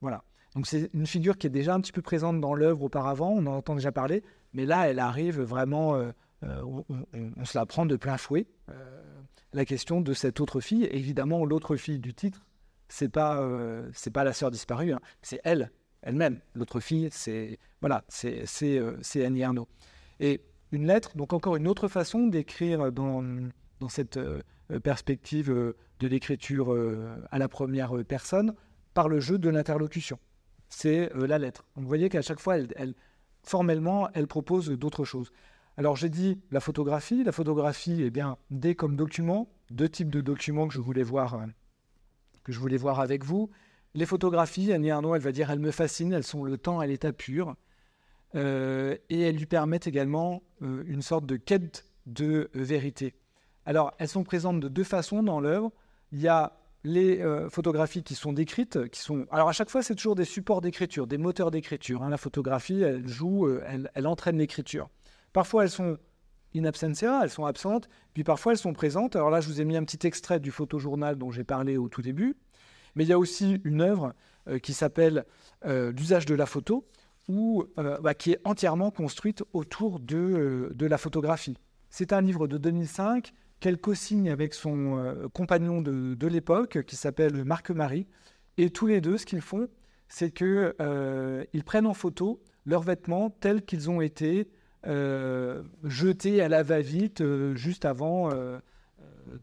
[0.00, 0.24] Voilà.
[0.54, 3.46] Donc c'est une figure qui est déjà un petit peu présente dans l'œuvre auparavant, on
[3.46, 4.22] en entend déjà parler,
[4.52, 6.00] mais là, elle arrive vraiment,
[6.42, 8.46] on, se la prend de plein fouet.
[9.52, 12.46] la question de cette autre fille, évidemment, l'autre fille du titre,
[12.88, 13.46] c'est pas,
[13.92, 15.00] c'est pas la sœur disparue, hein.
[15.22, 15.70] c'est elle,
[16.02, 16.40] elle-même.
[16.54, 18.44] L'autre fille, c'est voilà, c'est
[19.24, 19.68] Annie Arnaud.
[20.20, 20.40] Et
[20.72, 23.22] une lettre, donc encore une autre façon d'écrire dans,
[23.80, 24.18] dans cette
[24.72, 28.54] euh, perspective euh, de l'écriture euh, à la première personne
[28.94, 30.18] par le jeu de l'interlocution.
[30.68, 31.64] C'est la lettre.
[31.76, 32.94] vous voyez qu'à chaque fois, elle,
[33.44, 35.30] formellement, elle propose d'autres choses.
[35.76, 37.22] Alors j'ai dit la photographie.
[37.22, 41.40] La photographie, eh bien, D comme document, deux types de documents que je voulais voir,
[42.46, 43.50] que je voulais voir avec vous.
[43.94, 46.86] Les photographies, Annie Arnaud, elle va dire, elles me fascinent, elles sont le temps à
[46.86, 47.56] l'état pur.
[48.36, 53.14] Euh, et elles lui permettent également euh, une sorte de quête de vérité.
[53.64, 55.72] Alors, elles sont présentes de deux façons dans l'œuvre.
[56.12, 56.52] Il y a
[56.84, 59.26] les euh, photographies qui sont décrites, qui sont.
[59.32, 62.04] Alors à chaque fois, c'est toujours des supports d'écriture, des moteurs d'écriture.
[62.04, 62.10] Hein.
[62.10, 64.88] La photographie, elle joue, elle, elle, entraîne l'écriture.
[65.32, 65.98] Parfois, elles sont
[66.56, 69.16] in absentia, elles sont absentes, puis parfois elles sont présentes.
[69.16, 71.88] Alors là, je vous ai mis un petit extrait du photojournal dont j'ai parlé au
[71.88, 72.36] tout début.
[72.94, 74.14] Mais il y a aussi une œuvre
[74.62, 75.24] qui s'appelle
[75.64, 76.86] L'usage de la photo,
[77.28, 81.58] ou euh, bah, qui est entièrement construite autour de, euh, la photographie.
[81.90, 86.96] C'est un livre de 2005 qu'elle co-signe avec son euh, compagnon de, de l'époque qui
[86.96, 88.06] s'appelle Marc Marie.
[88.58, 89.68] Et tous les deux, ce qu'ils font,
[90.08, 94.48] c'est qu'ils prennent en photo leurs vêtements tels qu'ils ont été
[95.84, 97.22] jetés à la va-vite
[97.54, 98.62] juste avant de,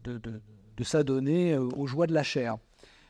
[0.04, 2.56] de, s'adonner aux joies de la chair.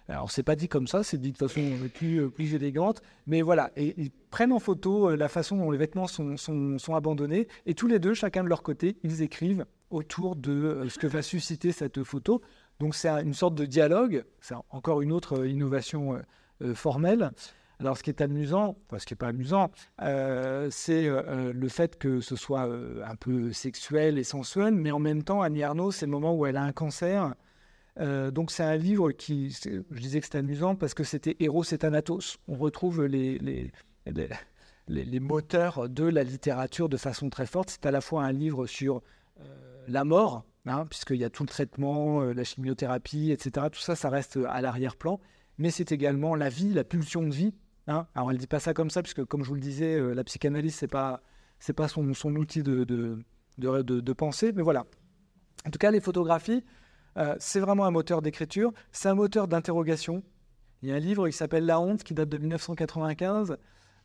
[0.08, 1.62] Alors, c'est pas dit comme ça, c'est dit de façon
[1.94, 3.70] plus, euh, plus élégante, mais voilà.
[3.76, 7.86] Et ils prennent en photo euh, la façon dont les vêtements sont, abandonnés, et tous
[7.86, 11.72] les deux, chacun de leur côté, ils écrivent autour de euh, ce que va susciter
[11.72, 12.42] cette photo.
[12.80, 16.20] Donc, c'est une sorte de dialogue, c'est encore une autre innovation
[16.74, 17.30] formelle.
[17.84, 19.70] Alors, ce qui est amusant, enfin, ce qui n'est pas amusant,
[20.70, 25.42] c'est le fait que ce soit un peu sexuel et sensuel, mais en même temps,
[25.42, 27.34] Annie Arnaud, c'est le moment où elle a un cancer
[28.00, 31.64] euh, donc c'est un livre qui, je disais que c'était amusant parce que c'était Héros
[31.64, 32.38] et Thanatos.
[32.48, 33.70] On retrouve les, les,
[34.88, 37.70] les, moteurs de la littérature de façon très forte.
[37.70, 39.02] C'est à la fois un livre sur
[39.40, 43.66] euh, la mort, hein, puisqu'il y a tout le traitement, euh, la chimiothérapie, etc.
[43.70, 45.20] Tout ça, ça reste à l'arrière-plan.
[45.58, 47.54] Mais c'est également la vie, la pulsion de vie.
[47.86, 48.06] Hein?
[48.14, 50.24] Alors elle ne dit pas ça comme ça, puisque comme je vous le disais, la
[50.24, 51.22] psychanalyse, ce n'est pas,
[51.76, 53.18] pas son, son outil de, de,
[53.58, 54.52] de, de pensée.
[54.52, 54.86] Mais voilà.
[55.66, 56.64] En tout cas, les photographies,
[57.16, 60.22] euh, c'est vraiment un moteur d'écriture, c'est un moteur d'interrogation.
[60.82, 63.56] Il y a un livre qui s'appelle La honte, qui date de 1995,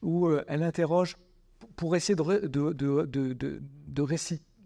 [0.02, 1.18] où euh, elle interroge
[1.76, 4.02] pour essayer de, de,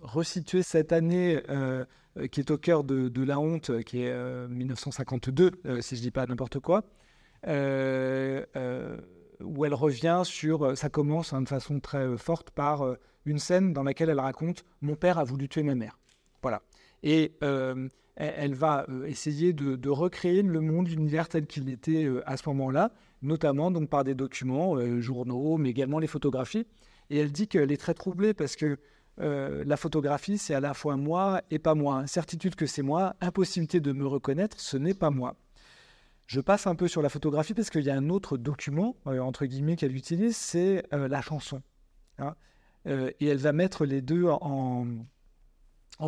[0.02, 1.86] resituer cette année euh,
[2.32, 5.52] qui est au cœur de, la honte, qui est 1952,
[5.82, 6.84] si je ne dis pas n'importe quoi,
[7.46, 7.50] où
[9.66, 14.10] elle revient sur, ça commence hein, de façon très forte par une scène dans laquelle
[14.10, 16.00] elle raconte «Mon père a voulu tuer ma mère».
[16.42, 16.62] Voilà.
[17.04, 17.34] Et
[18.16, 22.48] elle va euh, essayer de, recréer le monde, l'univers tel qu'il était euh, à ce
[22.50, 22.92] moment-là,
[23.22, 26.66] notamment donc par des documents, euh, journaux, mais également les photographies.
[27.10, 28.78] Et elle dit qu'elle est très troublée parce que
[29.18, 32.08] la photographie, c'est à la fois moi et pas moi.
[32.08, 35.36] Certitude que c'est moi, impossibilité de me reconnaître, ce n'est pas moi.
[36.34, 39.46] Je passe un peu sur la photographie parce qu'il y a un autre document, entre
[39.46, 41.62] guillemets, qu'elle utilise, c'est la chanson.
[42.18, 42.34] Hein.
[42.88, 44.88] et elle va mettre les deux en,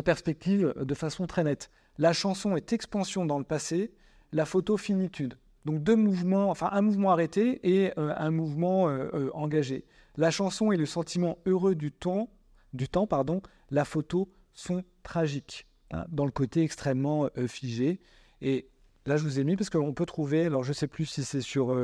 [0.04, 1.70] perspective de façon très nette.
[1.96, 3.92] La chanson est expansion dans le passé,
[4.32, 5.38] la photo finitude.
[5.64, 9.84] Donc deux mouvements, enfin un mouvement arrêté et euh, un mouvement euh, euh, engagé.
[10.16, 12.30] La chanson est le sentiment heureux du temps,
[12.72, 13.42] du temps pardon.
[13.70, 18.00] La photo sont tragiques hein, dans le côté extrêmement figé.
[18.40, 18.68] Et
[19.06, 20.46] là, je vous ai mis parce qu'on peut trouver.
[20.46, 21.76] Alors, je ne sais plus si c'est sur.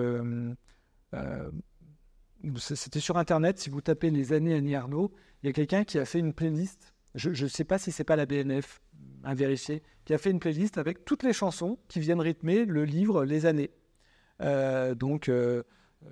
[2.59, 3.59] C'était sur Internet.
[3.59, 5.12] Si vous tapez les années Annie Arnaud,
[5.43, 6.93] il y a quelqu'un qui a fait une playlist.
[7.14, 8.81] Je ne sais pas si c'est pas la BNF,
[9.25, 12.85] à vérifier, qui a fait une playlist avec toutes les chansons qui viennent rythmer le
[12.85, 13.70] livre Les années.
[14.41, 15.62] Euh, donc, euh,
[16.05, 16.09] euh,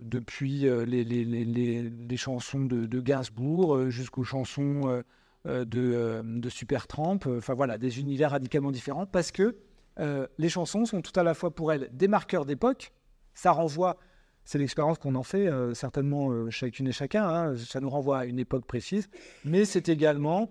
[0.00, 5.02] depuis les, les, les, les, chansons de, de Gainsbourg jusqu'aux chansons
[5.44, 9.56] de, de Supertramp, enfin voilà, des univers radicalement différents, parce que
[9.98, 12.92] les chansons sont tout à la fois pour elle des marqueurs d'époque,
[13.34, 13.98] ça renvoie
[14.44, 17.28] c'est l'expérience qu'on en fait, certainement chacune et chacun.
[17.28, 19.08] Hein, ça nous renvoie à une époque précise,
[19.44, 20.50] mais c'est également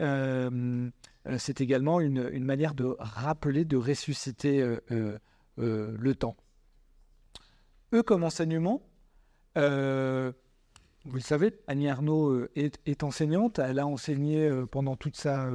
[0.00, 0.90] euh,
[1.26, 5.18] euh, c'est également une, manière de rappeler, de ressusciter euh,
[5.56, 6.36] le temps.
[7.92, 8.82] Eux, comme enseignement,
[9.56, 9.62] vous
[11.14, 13.58] le savez, Annie Arnaud est, enseignante.
[13.58, 15.50] Elle a enseigné pendant, toute sa,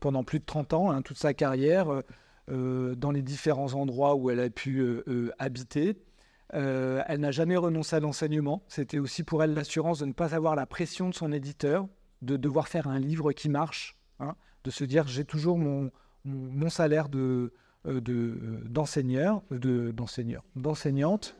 [0.00, 2.02] pendant plus de 30 ans, hein, toute sa carrière,
[2.48, 5.02] dans les différents endroits où elle a pu
[5.38, 5.96] habiter.
[6.50, 8.62] elle n'a jamais renoncé à l'enseignement.
[8.68, 11.88] C'était aussi pour elle l'assurance de ne pas avoir la pression de son éditeur,
[12.22, 14.34] de devoir faire un livre qui marche, hein,
[14.64, 15.90] de se dire j'ai toujours mon,
[16.24, 17.52] mon, salaire de,
[17.86, 21.36] euh, de, euh, d'enseigneur, de, d'enseigneur, d'enseignante.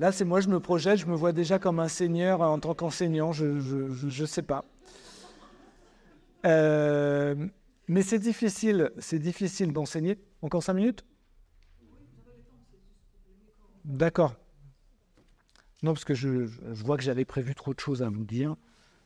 [0.00, 2.74] Là, c'est moi, je me projette, je me vois déjà comme un seigneur en tant
[2.74, 4.64] qu'enseignant, je ne sais pas.
[6.44, 7.36] Euh,
[7.88, 10.18] mais c'est difficile, c'est difficile d'enseigner.
[10.40, 11.04] Encore cinq minutes?
[13.84, 14.34] D'accord.
[15.82, 18.56] Non, parce que je, vois que j'avais prévu trop de choses à vous dire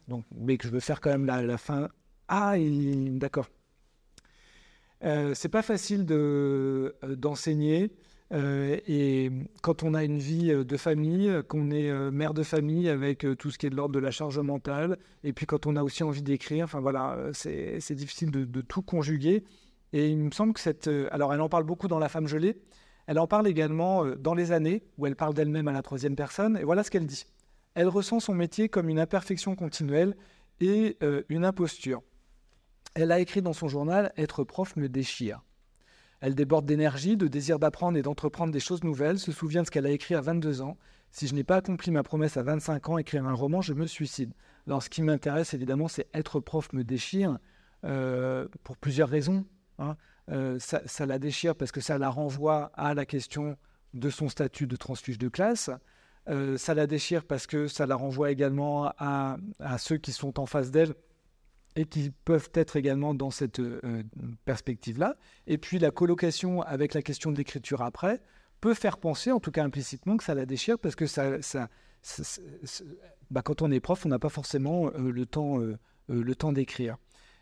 [0.08, 1.88] donc, mais que je veux faire quand même la, la fin.
[2.28, 3.48] Ah, d'accord.
[5.04, 6.94] Euh, c'est pas facile de,
[8.32, 8.36] euh.
[8.36, 9.30] Euh, et
[9.62, 13.50] quand on a une vie euh, de famille, qu'on est mère de famille avec tout
[13.50, 16.02] ce qui est de l'ordre de la charge mentale, et puis quand on a aussi
[16.02, 19.44] envie d'écrire, enfin voilà, c'est, difficile de, de, tout conjuguer.
[19.92, 20.88] Et il me semble que cette.
[21.10, 22.58] alors, elle en parle beaucoup dans La femme gelée.
[23.06, 26.56] Elle en parle également dans Les années, où elle parle d'elle-même à la troisième personne.
[26.56, 27.24] Et voilà ce qu'elle dit
[27.76, 30.16] elle ressent son métier comme une imperfection continuelle
[30.60, 32.02] et euh, une imposture.
[32.94, 35.42] Elle a écrit dans son journal Être prof me déchire.
[36.20, 39.70] Elle déborde d'énergie, de désir d'apprendre et d'entreprendre des choses nouvelles, se souvient de ce
[39.70, 40.76] qu'elle a écrit à 22 ans.
[41.10, 43.86] Si je n'ai pas accompli ma promesse à 25 ans, écrire un roman, je me
[43.86, 44.32] suicide.
[44.66, 47.38] Alors ce qui m'intéresse évidemment, c'est être prof me déchire,
[47.84, 49.44] euh, pour plusieurs raisons.
[49.78, 49.96] Hein.
[50.30, 53.56] Euh, ça, la déchire parce que ça la renvoie à la question
[53.94, 55.70] de son statut de transfuge de classe.
[56.28, 59.36] Euh, ça la déchire parce que ça la renvoie également à,
[59.78, 60.94] ceux qui sont en face d'elle
[61.76, 64.02] et qui peuvent être également dans cette euh,
[64.44, 65.16] perspective-là.
[65.46, 68.20] Et puis la colocation avec la question de l'écriture après
[68.60, 71.04] peut faire penser, en tout cas implicitement, que ça la déchire parce que
[73.30, 75.58] bah, quand on est prof, on n'a pas forcément euh, le temps,
[76.08, 76.96] le temps d'écrire.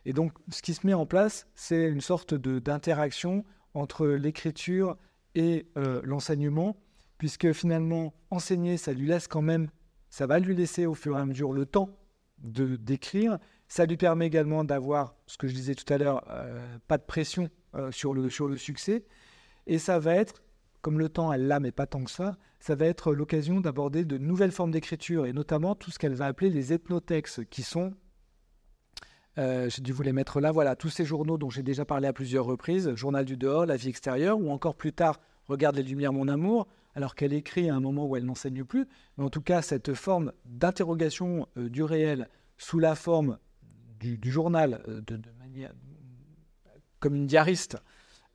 [0.05, 4.99] Et donc, ce qui se met en place, c'est une sorte d'interaction entre l'écriture
[5.35, 5.67] et
[6.03, 6.77] l'enseignement
[7.19, 9.69] puisque finalement, enseigner, ça lui laisse quand même,
[10.11, 11.91] ça va lui laisser au fur et à mesure le temps
[12.39, 13.39] de d'écrire.
[13.69, 17.03] Ça lui permet également d'avoir, ce que je disais tout à l'heure, euh, pas de
[17.03, 19.05] pression euh, sur, le, sur le succès.
[19.67, 20.43] Et ça va être,
[20.83, 24.05] comme le temps, elle l'a, mais pas tant que ça, ça va être l'occasion d'aborder
[24.05, 27.95] de nouvelles formes d'écriture, et notamment tout ce qu'elle va appeler les ethnotextes, qui sont
[29.37, 30.53] euh, j'ai dû vous les mettre là.
[30.53, 33.77] Voilà, tous ces journaux dont j'ai déjà parlé à plusieurs reprises, Journal du dehors, La
[33.77, 37.75] vie extérieure, ou encore plus tard, Regarde les lumières, mon amour, alors qu'elle écrit à
[37.75, 38.87] un moment où elle n'enseigne plus.
[39.19, 43.39] Mais en tout cas, cette forme d'interrogation du réel sous la forme
[44.05, 45.01] du, journal, euh,
[47.01, 47.77] comme une diariste,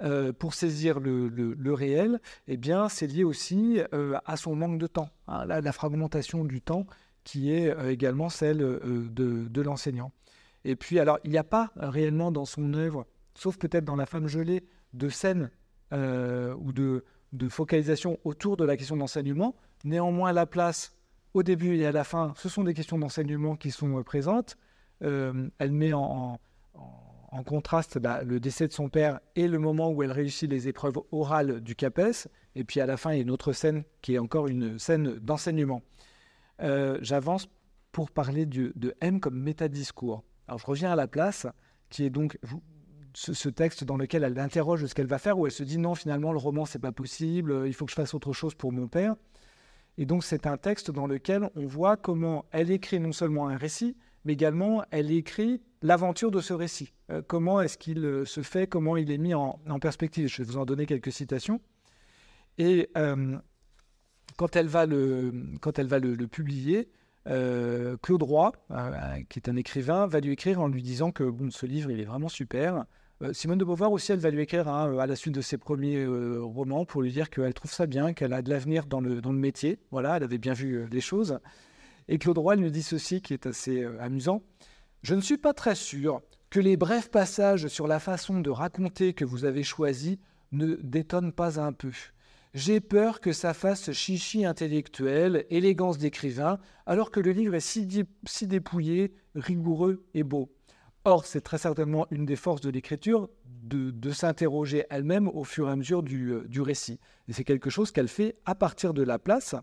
[0.01, 3.79] euh, pour saisir le, réel, eh bien, c'est lié aussi
[4.25, 6.85] à son manque de temps, hein, la, fragmentation du temps
[7.23, 10.11] qui est également celle de, l'enseignant.
[10.65, 13.05] Et puis, alors, il n'y a pas réellement dans son œuvre,
[13.35, 14.63] sauf peut-être dans La femme gelée,
[14.93, 15.51] de scènes
[15.91, 17.03] ou de,
[17.33, 19.55] de focalisation autour de la question d'enseignement.
[19.83, 20.95] Néanmoins, la place
[21.33, 24.57] au début et à la fin, ce sont des questions d'enseignement qui sont euh, présentes.
[25.01, 26.39] Euh, elle met en,
[27.45, 30.99] contraste bah, le décès de son père et le moment où elle réussit les épreuves
[31.11, 32.27] orales du CAPES.
[32.55, 34.77] Et puis à la fin, il y a une autre scène qui est encore une
[34.77, 35.81] scène d'enseignement.
[36.61, 37.47] Euh, j'avance
[37.91, 40.23] pour parler de M comme métadiscours.
[40.47, 41.47] Alors je reviens à la place,
[41.89, 42.37] qui est donc
[43.13, 45.95] ce, texte dans lequel elle interroge ce qu'elle va faire, où elle se dit non,
[45.95, 48.87] finalement, le roman, c'est pas possible, il faut que je fasse autre chose pour mon
[48.87, 49.15] père.
[49.97, 53.57] Et donc, c'est un texte dans lequel on voit comment elle écrit non seulement un
[53.57, 53.95] récit,
[54.25, 56.93] mais également elle écrit l'aventure de ce récit.
[57.11, 60.27] Euh, comment est-ce qu'il euh, se fait, comment il est mis en, perspective.
[60.27, 61.61] Je vais vous en donner quelques citations.
[62.57, 63.37] Et euh,
[64.37, 66.89] quand elle va le, quand elle va le, publier,
[68.01, 68.51] Claude Roy,
[69.29, 71.99] qui est un écrivain, va lui écrire en lui disant que bon, ce livre, il
[71.99, 72.85] est vraiment super.
[73.33, 76.07] Simone de Beauvoir aussi, elle va lui écrire hein, à la suite de ses premiers
[76.07, 79.31] romans pour lui dire qu'elle trouve ça bien, qu'elle a de l'avenir dans le, dans
[79.31, 79.77] le métier.
[79.91, 81.39] Voilà, elle avait bien vu les choses.
[82.11, 84.41] Et Claude Roy nous dit ceci qui est assez euh, amusant.
[85.03, 89.13] Je ne suis pas très sûr que les brefs passages sur la façon de raconter
[89.13, 90.19] que vous avez choisi
[90.51, 91.91] ne détonnent pas un peu.
[92.55, 96.57] J'ai peur que ça fasse chichi intellectuel, élégance d'écrivain,
[96.87, 100.51] alors que le livre est si, dépouillé, rigoureux et beau.
[101.05, 105.71] Or, c'est très certainement une des forces de l'écriture de, s'interroger elle-même au fur et
[105.71, 106.99] à mesure du, euh, du récit.
[107.27, 109.53] Et c'est quelque chose qu'elle fait à partir de la place,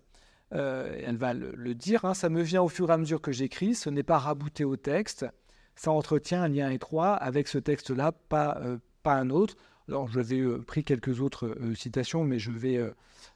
[0.53, 3.32] euh, elle va le, dire, hein, ça me vient au fur et à mesure que
[3.32, 5.26] j'écris, ce n'est pas rabouté au texte,
[5.74, 9.57] ça entretient un lien étroit avec ce texte-là, pas, euh, pas un autre.
[9.88, 12.80] Alors, je vais euh, pris quelques autres citations, mais je vais,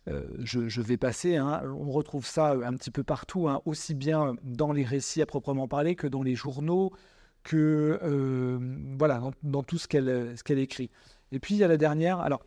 [0.06, 1.36] je, vais passer.
[1.36, 1.62] Hein.
[1.66, 5.68] On retrouve ça un petit peu partout, hein, aussi bien dans les récits à proprement
[5.68, 6.92] parler que dans les journaux,
[7.42, 8.58] que
[8.98, 10.90] voilà, dans, dans tout ce qu'elle écrit.
[11.32, 12.20] Et puis, il y a la dernière.
[12.20, 12.42] Alors,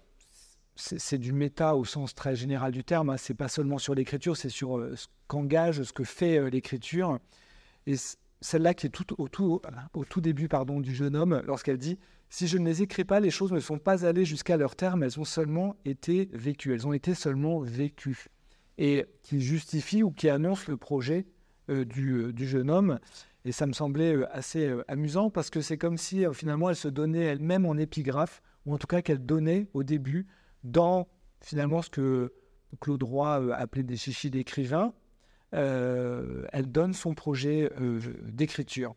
[0.76, 3.10] c'est du méta au sens très général du terme.
[3.10, 3.18] Hein.
[3.18, 7.20] C'est pas seulement sur l'écriture, c'est sur euh, ce qu'engage, ce que fait euh, l'écriture.
[7.86, 7.96] Et
[8.42, 9.62] celle-là qui est tout, au, tout,
[9.94, 12.00] au tout début pardon, du jeune homme, lorsqu'elle dit
[12.30, 15.04] Si je ne les écris pas, les choses ne sont pas allées jusqu'à leur terme,
[15.04, 18.26] elles ont seulement été vécues, elles ont été seulement vécues.
[18.80, 21.28] Et qui justifie ou qui annonce le projet
[21.70, 23.00] euh, du, du, jeune homme.
[23.46, 27.26] Et ça me semblait assez amusant parce que c'est comme si finalement elle se donnait
[27.26, 30.26] elle-même en épigraphe, ou en tout cas qu'elle donnait au début
[30.64, 31.08] dans
[31.42, 32.34] finalement ce que
[32.80, 34.94] Claude Roy euh, appelait des chichis d'écrivain.
[35.54, 38.96] Euh, elle donne son projet euh, d'écriture.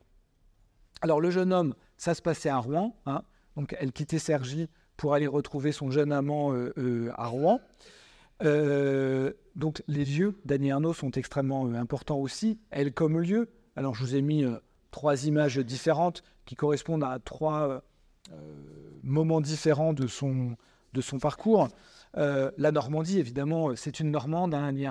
[1.02, 3.22] Alors le jeune homme, ça se passait à Rouen, hein.
[3.56, 7.60] donc elle quittait Sergi pour aller retrouver son jeune amant à Rouen.
[8.40, 13.50] donc les lieux d'Annie Arnaud sont extrêmement importants aussi, elle comme lieu.
[13.76, 14.46] Alors je vous ai mis
[14.90, 17.82] trois images différentes qui correspondent à trois
[19.02, 20.56] moments différents de son,
[20.96, 21.68] de son parcours.
[22.16, 24.86] Euh, la Normandie, évidemment, euh, c'est une Normande, hein, Annie.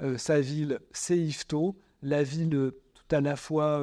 [0.00, 1.76] Euh, sa ville, c'est Yvetot.
[2.02, 3.82] La ville tout à la fois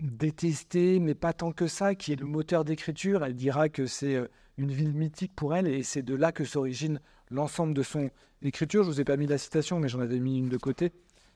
[0.00, 3.24] détestée, mais pas tant que ça, qui est le moteur d'écriture.
[3.24, 4.18] Elle dira que c'est
[4.56, 7.00] une ville mythique pour elle, et c'est de là que s'origine
[7.30, 8.10] l'ensemble de son
[8.40, 8.82] écriture.
[8.82, 10.92] Je vous ai pas mis la citation, mais j'en avais mis une de côté.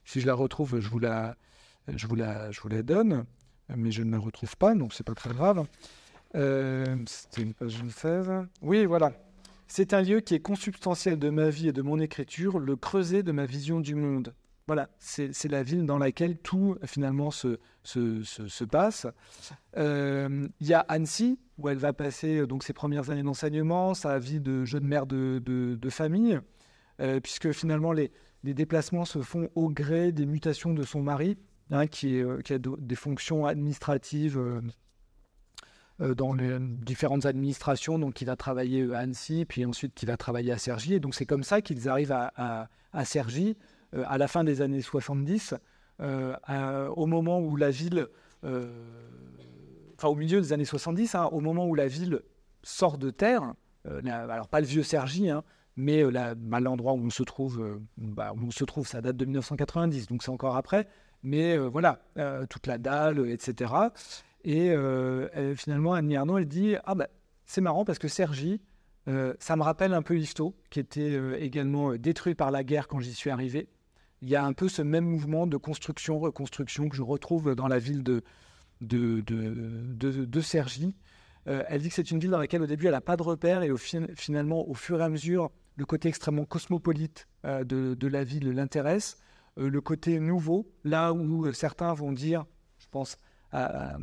[0.07, 1.37] Si je la retrouve, je vous la,
[1.95, 3.27] je vous la, je vous la donne,
[3.68, 5.66] mais je ne la retrouve pas, donc c'est pas très grave.
[6.37, 8.30] Euh, c'était une page 16.
[8.62, 9.12] Oui, voilà.
[9.68, 13.22] C'est un lieu qui est consubstantiel de ma vie et de mon écriture, le creuset
[13.22, 14.34] de ma vision du monde.
[14.68, 19.07] Voilà, c'est la ville dans laquelle tout finalement se, se, se, passe.
[19.76, 24.18] Euh, il y a Annecy, où elle va passer donc ses premières années d'enseignement, sa
[24.18, 26.41] vie de jeune mère de, de, famille,
[27.01, 28.11] euh, puisque finalement les,
[28.43, 31.39] les, déplacements se font au gré des mutations de son mari,
[31.70, 34.61] hein, qui, a des fonctions administratives euh,
[35.99, 37.99] dans les différentes administrations.
[37.99, 40.94] Donc, il a travaillé à Annecy, puis ensuite il a travaillé à Cergy.
[40.94, 43.03] Et donc, c'est comme ça qu'ils arrivent à, à, à
[43.94, 45.55] euh, la fin des années 70,
[46.01, 48.09] euh, au moment où la ville,
[48.42, 52.20] enfin au milieu des années 70, hein, au moment où la ville
[52.62, 53.55] sort de terre.
[53.84, 55.42] alors, pas le vieux Cergy, hein,
[55.76, 56.03] mais
[56.61, 60.22] l'endroit où on se trouve, bah, où on se trouve, ça date de 1990, donc
[60.22, 60.86] c'est encore après.
[61.22, 62.01] Mais voilà,
[62.49, 63.72] toute la dalle, etc.
[64.47, 67.09] Et euh, finalement, Annie Arnaud, elle dit Ah, bah,
[67.47, 68.61] c'est marrant parce que Sergi,
[69.09, 72.86] euh, ça me rappelle un peu Yvetot, qui était euh, également détruit par la guerre
[72.86, 73.68] quand j'y suis arrivé.
[74.22, 77.66] Il y a un peu ce même mouvement de construction, reconstruction que je retrouve dans
[77.66, 78.22] la ville de,
[78.82, 80.94] de, de, de, Sergi.
[81.44, 83.62] elle dit que c'est une ville dans laquelle au début elle n'a pas de repères
[83.62, 89.18] et finalement au fur et à mesure le côté extrêmement cosmopolite de, la ville l'intéresse.
[89.59, 92.47] le côté nouveau, là où certains vont dire,
[92.78, 93.18] je pense
[93.53, 93.99] à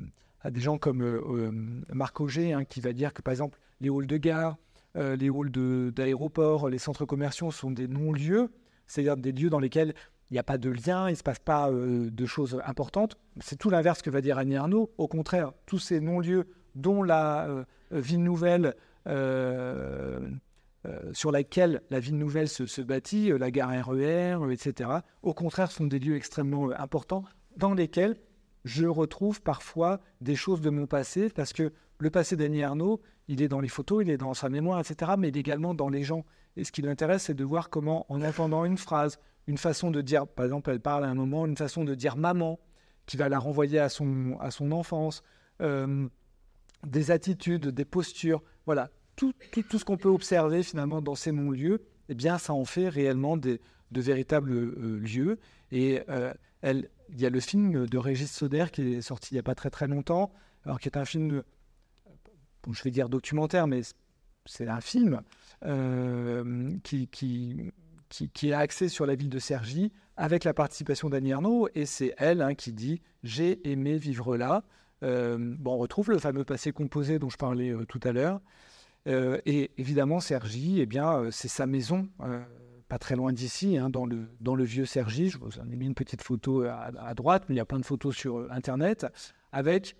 [0.51, 1.51] des gens comme euh, euh,
[1.93, 4.57] Marc Auger, hein, qui va dire que par exemple les halls de gare,
[4.97, 5.51] euh, les halls
[5.91, 8.51] d'aéroport, les centres commerciaux sont des non-lieux,
[8.87, 9.93] c'est-à-dire des lieux dans lesquels
[10.29, 13.17] il n'y a pas de lien, il ne se passe pas de choses importantes.
[13.39, 14.91] C'est tout l'inverse que va dire Annie Arnaud.
[14.97, 18.73] Au contraire, tous ces non-lieux dont la ville nouvelle
[21.11, 24.89] sur laquelle la ville nouvelle se, bâtit, la gare RER, etc.,
[25.21, 27.25] au contraire, sont des lieux extrêmement importants
[27.57, 28.15] dans lesquels
[28.63, 33.41] je retrouve parfois des choses de mon passé, parce que le passé d'Annie Arnaud, il
[33.41, 35.89] est dans les photos, il est dans sa mémoire, etc., mais il est également dans
[35.89, 36.25] les gens.
[36.57, 40.01] Et ce qui l'intéresse, c'est de voir comment, en entendant une phrase, une façon de
[40.01, 42.59] dire, par exemple, elle parle à un moment, une façon de dire maman,
[43.05, 45.23] qui va la renvoyer à son, à son enfance,
[45.61, 46.07] euh,
[46.85, 49.33] des attitudes, des postures, voilà, tout,
[49.69, 53.37] tout, ce qu'on peut observer finalement dans ces non-lieux, eh bien, ça en fait réellement
[53.37, 53.61] des,
[53.91, 55.39] de véritables euh, lieux.
[55.71, 59.35] Et euh, elle, il y a le film de Régis Soder qui est sorti il
[59.35, 60.33] n'y a pas très très longtemps,
[60.65, 61.43] alors qui est un film,
[62.63, 63.81] bon, je vais dire documentaire, mais
[64.45, 65.21] c'est un film
[66.83, 67.71] qui, qui,
[68.09, 72.13] qui, est axé sur la ville de Cergy, avec la participation d'Annie Arnaud, et c'est
[72.17, 74.63] elle hein, qui dit J'ai aimé vivre là.
[75.03, 78.39] Euh, bon, on retrouve le fameux passé composé dont je parlais euh, tout à l'heure.
[79.07, 80.87] Euh, et évidemment, Cergy, eh
[81.31, 82.07] c'est sa maison,
[82.87, 85.29] pas très loin d'ici, hein, dans, le, dans le vieux Cergy.
[85.29, 87.65] Je vous en ai mis une petite photo à, à droite, mais il y a
[87.65, 89.05] plein de photos sur Internet,
[89.51, 89.95] avec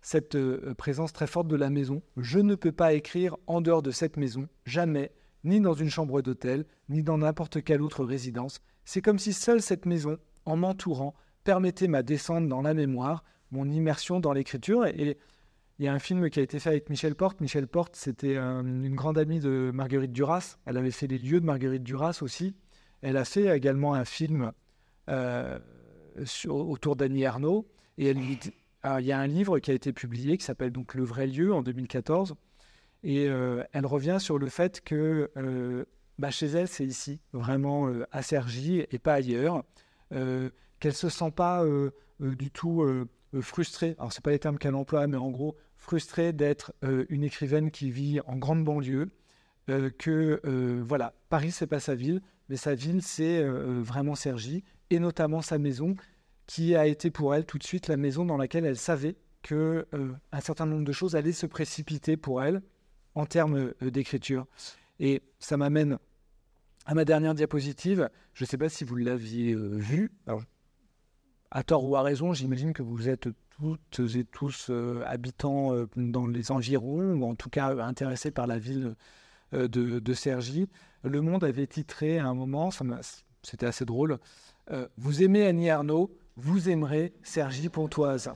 [0.00, 0.36] cette
[0.74, 2.02] présence très forte de la maison.
[2.16, 5.12] Je ne peux pas écrire en dehors de cette maison, jamais
[5.44, 8.60] ni dans une chambre d'hôtel, ni dans n'importe quelle autre résidence.
[8.84, 11.14] C'est comme si seule cette maison, en m'entourant,
[11.44, 14.86] permettait ma descente dans la mémoire, mon immersion dans l'écriture.
[15.78, 17.40] Il y a un film qui a été fait avec Michel Porte.
[17.40, 20.56] Michel Porte, c'était une grande amie de Marguerite Duras.
[20.66, 22.54] Elle avait fait les lieux de Marguerite Duras aussi.
[23.02, 24.52] Elle a fait également un film
[25.10, 25.58] euh,
[26.46, 27.68] autour d'Annie Arnaud.
[27.98, 31.02] Et elle, il y a un livre qui a été publié qui s'appelle donc Le
[31.02, 32.34] vrai lieu en 2014
[33.02, 35.84] et euh, elle revient sur le fait que euh,
[36.18, 39.64] bah, chez elle, c'est ici, vraiment à Sergi et pas ailleurs,
[40.10, 40.50] qu'elle
[40.84, 41.64] ne se sent pas
[42.20, 42.82] du tout
[43.40, 43.94] frustrée.
[43.98, 46.72] Alors, ce pas les termes qu'elle emploie, mais en gros, frustrée d'être
[47.08, 49.10] une écrivaine qui vit en grande banlieue.
[49.66, 50.40] que
[50.82, 55.58] voilà, Paris, c'est pas sa ville, mais sa ville, c'est vraiment Sergi, et notamment sa
[55.58, 55.96] maison,
[56.46, 59.86] qui a été pour elle tout de suite la maison dans laquelle elle savait que
[60.32, 62.62] un certain nombre de choses allaient se précipiter pour elle
[63.14, 64.46] en termes euh, d'écriture.
[65.00, 65.98] Et ça m'amène
[66.86, 68.08] à ma dernière diapositive.
[68.32, 70.12] Je ne sais pas si vous l'aviez euh, vue.
[71.54, 76.26] À tort ou à raison, j'imagine que vous êtes toutes et tous euh, habitants dans
[76.26, 78.94] les environs, ou en tout cas intéressés par la ville
[79.52, 80.66] de, de.
[81.04, 82.70] Le Monde avait titré à un moment,
[83.42, 84.18] c'était assez drôle,
[84.98, 88.32] Vous aimez Annie Arnaud, vous aimerez Cergy Pontoise.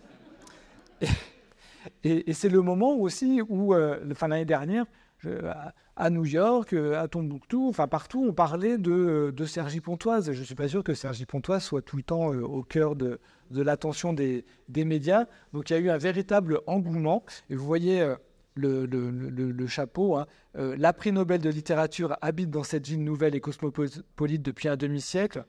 [2.05, 4.85] Et, c'est le moment aussi où, euh, l'année dernière,
[5.97, 10.33] à, New York, euh, à Tombouctou, enfin partout, on parlait de, de Sergi Pontoise.
[10.33, 12.97] Je ne suis pas sûr que Sergi Pontoise soit tout le temps euh, au cœur
[12.97, 13.19] de,
[13.51, 15.27] de l'attention des, des, médias.
[15.53, 17.25] Donc il y a eu un véritable engouement.
[17.51, 18.15] Et vous voyez
[18.55, 20.17] le, le, le, chapeau.
[20.17, 20.27] Hein.
[20.55, 25.45] la prix Nobel de littérature habite dans cette ville nouvelle et cosmopolite depuis un demi-siècle.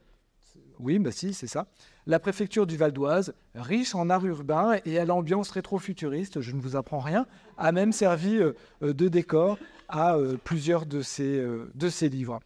[0.79, 1.67] Oui, bah si, c'est ça
[2.09, 6.59] la préfecture du Val d'Oise, riche en art urbain et à l'ambiance rétro-futuriste, je ne
[6.59, 12.09] vous apprends rien, a même servi euh, euh, de décor à euh, plusieurs de ses,
[12.09, 12.39] livres.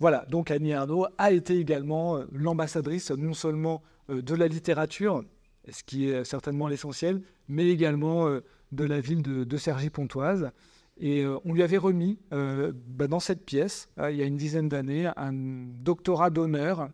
[0.00, 5.22] voilà, donc Annie Arnaud a été également l'ambassadrice non seulement de la littérature,
[5.70, 10.50] ce qui est certainement l'essentiel, mais également de la ville de, de Cergy-Pontoise.
[10.98, 15.10] Et on lui avait remis bah, dans cette pièce, il y a une dizaine d'années,
[15.16, 16.88] un doctorat d'honneur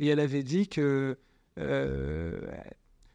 [0.00, 1.16] et elle avait dit que.
[1.58, 2.40] Euh,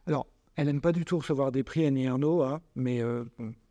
[0.07, 3.23] alors, elle n'aime pas du tout recevoir des prix Annie Ernaux, hein, mais euh,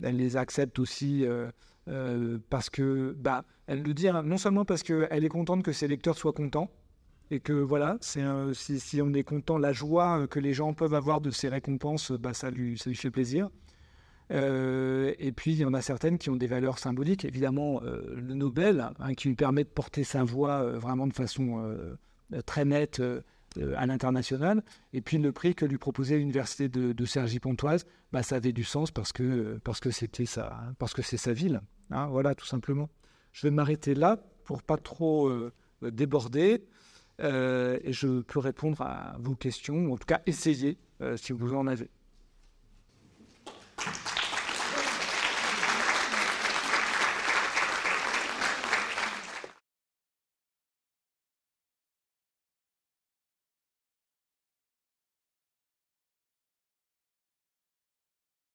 [0.03, 3.15] elle les accepte aussi euh, parce que.
[3.19, 6.33] Bah, elle le dit hein, non seulement parce qu'elle est contente que ses lecteurs soient
[6.33, 6.71] contents,
[7.31, 11.21] et que voilà, c'est si, on est content, la joie que les gens peuvent avoir
[11.21, 13.51] de ces récompenses, bah, ça, lui, fait plaisir.
[14.31, 17.27] et puis, il y en a certaines qui ont des valeurs symboliques.
[17.27, 21.79] Évidemment, le Nobel, hein, qui lui permet de porter sa voix vraiment de façon
[22.45, 23.23] très nette euh,
[23.59, 24.63] euh, à l'international.
[24.93, 28.65] Et puis le prix que lui proposait l'université de, de Cergy-Pontoise, bah, ça avait du
[28.65, 31.61] sens parce que parce que c'était ça, hein, parce que c'est sa ville.
[31.91, 32.89] Hein, voilà, tout simplement.
[33.33, 35.31] Je vais m'arrêter là pour pas trop
[35.83, 36.65] déborder.
[37.21, 40.79] et je peux répondre à vos questions, ou en tout cas essayer
[41.17, 41.91] si vous en avez.